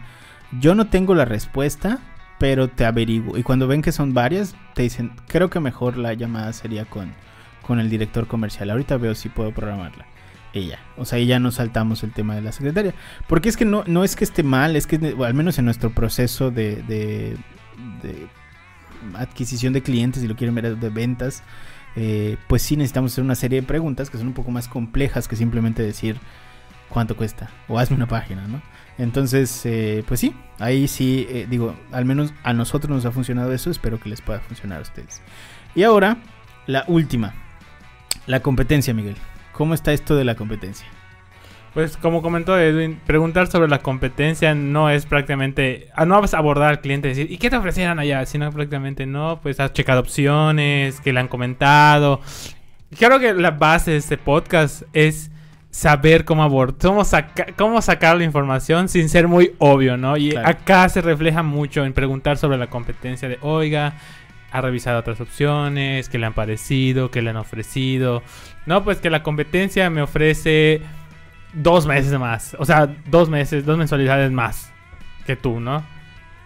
[0.58, 2.00] yo no tengo la respuesta,
[2.40, 3.38] pero te averiguo.
[3.38, 7.12] Y cuando ven que son varias, te dicen, creo que mejor la llamada sería con,
[7.62, 8.70] con el director comercial.
[8.70, 10.04] Ahorita veo si puedo programarla.
[10.56, 10.78] Y ya.
[10.96, 12.94] O sea, ahí ya nos saltamos el tema de la secretaria.
[13.28, 15.90] Porque es que no, no es que esté mal, es que al menos en nuestro
[15.90, 17.36] proceso de, de,
[18.02, 18.26] de
[19.14, 21.42] adquisición de clientes, si lo quieren ver de ventas,
[21.94, 25.28] eh, pues sí necesitamos hacer una serie de preguntas que son un poco más complejas
[25.28, 26.16] que simplemente decir
[26.88, 28.62] cuánto cuesta o hazme una página, ¿no?
[28.98, 33.52] Entonces, eh, pues sí, ahí sí, eh, digo, al menos a nosotros nos ha funcionado
[33.52, 35.20] eso, espero que les pueda funcionar a ustedes.
[35.74, 36.16] Y ahora,
[36.66, 37.34] la última,
[38.26, 39.16] la competencia, Miguel.
[39.56, 40.86] ¿Cómo está esto de la competencia?
[41.72, 45.88] Pues como comentó Edwin, preguntar sobre la competencia no es prácticamente...
[45.94, 48.24] ah, no vas a abordar al cliente y decir, ¿y qué te ofrecieran allá?
[48.26, 52.20] Sino prácticamente no, pues has checado opciones, que le han comentado.
[52.98, 55.30] Creo que la base de este podcast es
[55.70, 60.16] saber cómo abordar, cómo, saca- cómo sacar la información sin ser muy obvio, ¿no?
[60.16, 60.48] Y Claro.
[60.48, 63.94] acá se refleja mucho en preguntar sobre la competencia de, oiga,
[64.56, 68.22] ha revisado otras opciones, qué le han parecido, qué le han ofrecido.
[68.64, 70.80] No, pues que la competencia me ofrece
[71.52, 72.56] dos meses más.
[72.58, 74.72] O sea, dos meses, dos mensualidades más
[75.26, 75.84] que tú, ¿no?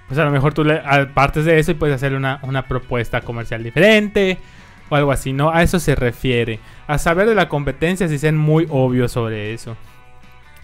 [0.09, 0.81] Pues a lo mejor tú le
[1.15, 4.39] partes de eso y puedes hacerle una, una propuesta comercial diferente
[4.89, 5.51] o algo así, ¿no?
[5.51, 6.59] A eso se refiere.
[6.89, 9.77] A saber de la competencia si ser muy obvio sobre eso.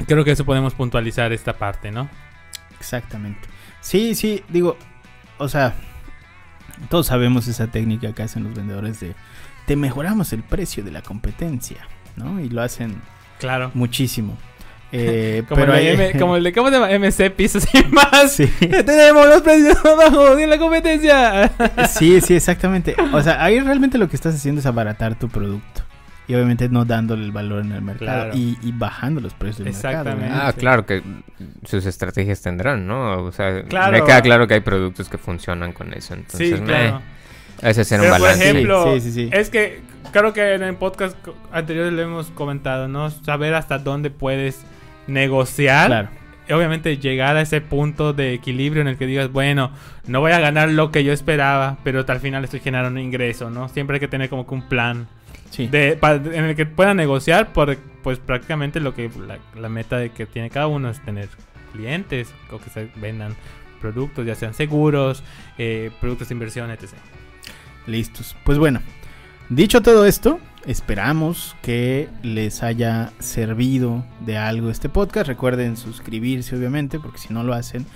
[0.09, 2.09] Creo que eso podemos puntualizar esta parte, ¿no?
[2.80, 3.49] Exactamente.
[3.80, 4.76] Sí, sí, digo,
[5.38, 5.74] o sea,
[6.89, 9.14] todos sabemos esa técnica que hacen los vendedores de
[9.66, 11.79] te mejoramos el precio de la competencia,
[12.16, 12.41] ¿no?
[12.41, 12.97] Y lo hacen
[13.39, 13.70] Claro.
[13.74, 14.37] muchísimo.
[14.93, 16.89] Eh, Como, pero el M- como el de, ¿cómo se llama?
[16.97, 18.33] MC Pisos y más.
[18.33, 18.47] sí.
[18.61, 21.51] Tenemos los precios bajos de la competencia.
[21.89, 22.95] sí, sí, exactamente.
[23.12, 25.83] O sea, ahí realmente lo que estás haciendo es abaratar tu producto.
[26.29, 28.37] Y obviamente no dándole el valor en el mercado Claro.
[28.37, 29.95] y, y bajando los precios del mercado.
[30.11, 30.35] Exactamente.
[30.35, 30.43] ¿no?
[30.43, 31.03] Ah, claro que
[31.64, 33.22] sus estrategias tendrán, ¿no?
[33.22, 33.93] O sea, Claro.
[33.93, 36.14] me queda claro que hay productos que funcionan con eso.
[36.14, 37.01] Entonces, sí, claro.
[37.62, 38.51] ese es ser un Pero, por balance.
[38.51, 39.29] ejemplo, Sí, sí, sí.
[39.33, 39.81] es que
[40.12, 41.16] creo que en el podcast
[41.53, 43.09] anterior lo hemos comentado, ¿no?
[43.11, 44.64] Saber hasta dónde puedes
[45.07, 45.87] negociar.
[45.89, 46.09] Claro.
[46.49, 49.70] Y Obviamente llegar a ese punto de equilibrio en el que digas, bueno,
[50.07, 53.51] no voy a ganar lo que yo esperaba, pero al final estoy generando un ingreso,
[53.51, 53.68] ¿no?
[53.68, 55.09] Siempre hay que tener como que un plan
[55.51, 55.66] Sí.
[55.68, 59.97] de, pa- en el que pueda negociar, por, pues prácticamente lo que la, la meta
[59.99, 61.28] de que tiene cada uno es tener
[61.72, 63.34] clientes o que se vendan
[63.80, 65.22] productos, ya sean seguros,
[65.59, 66.90] eh, productos de inversión, etc.
[67.86, 68.36] Listos.
[68.44, 68.80] Pues bueno,
[69.49, 75.28] dicho todo esto, esperamos que les haya servido de algo este podcast.
[75.28, 77.86] Recuerden suscribirse, obviamente, porque si no lo hacen,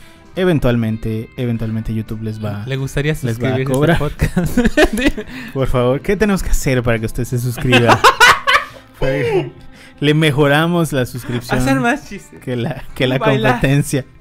[0.40, 2.64] eventualmente, eventualmente YouTube les va.
[2.66, 4.58] ¿Le gustaría les va a suscribirse a este podcast?
[5.54, 8.00] Por favor, ¿qué tenemos que hacer para que usted se suscriba?
[10.00, 12.40] Le mejoramos la suscripción Hacer más chistes.
[12.40, 13.52] que la, que la Bailar.
[13.54, 14.04] competencia.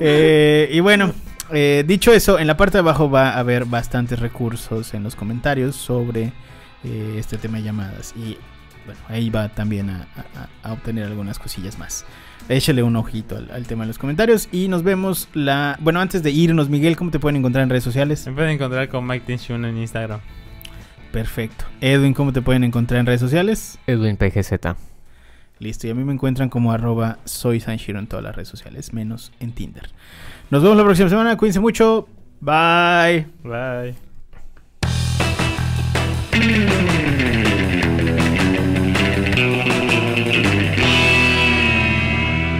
[0.00, 1.12] Eh, y bueno,
[1.52, 5.14] eh, dicho eso, en la parte de abajo va a haber bastantes recursos en los
[5.14, 6.32] comentarios sobre
[6.82, 8.12] eh, este tema de llamadas.
[8.16, 8.36] Y
[8.84, 10.08] bueno, ahí va también a,
[10.62, 12.04] a- a obtener algunas cosillas más.
[12.48, 14.48] Échale un ojito al, al tema de los comentarios.
[14.52, 15.76] Y nos vemos la.
[15.80, 18.20] Bueno, antes de irnos, Miguel, ¿cómo te pueden encontrar en redes sociales?
[18.20, 20.20] Se pueden encontrar con Mike Tinshun en Instagram.
[21.12, 21.64] Perfecto.
[21.80, 23.78] Edwin, ¿cómo te pueden encontrar en redes sociales?
[23.86, 24.52] Edwin PGZ.
[25.60, 28.92] Listo, y a mí me encuentran como arroba soy Sanshiro en todas las redes sociales,
[28.92, 29.90] menos en Tinder.
[30.50, 32.08] Nos vemos la próxima semana, cuídense mucho.
[32.40, 33.26] Bye.
[33.44, 33.94] Bye.
[39.34, 39.90] Thank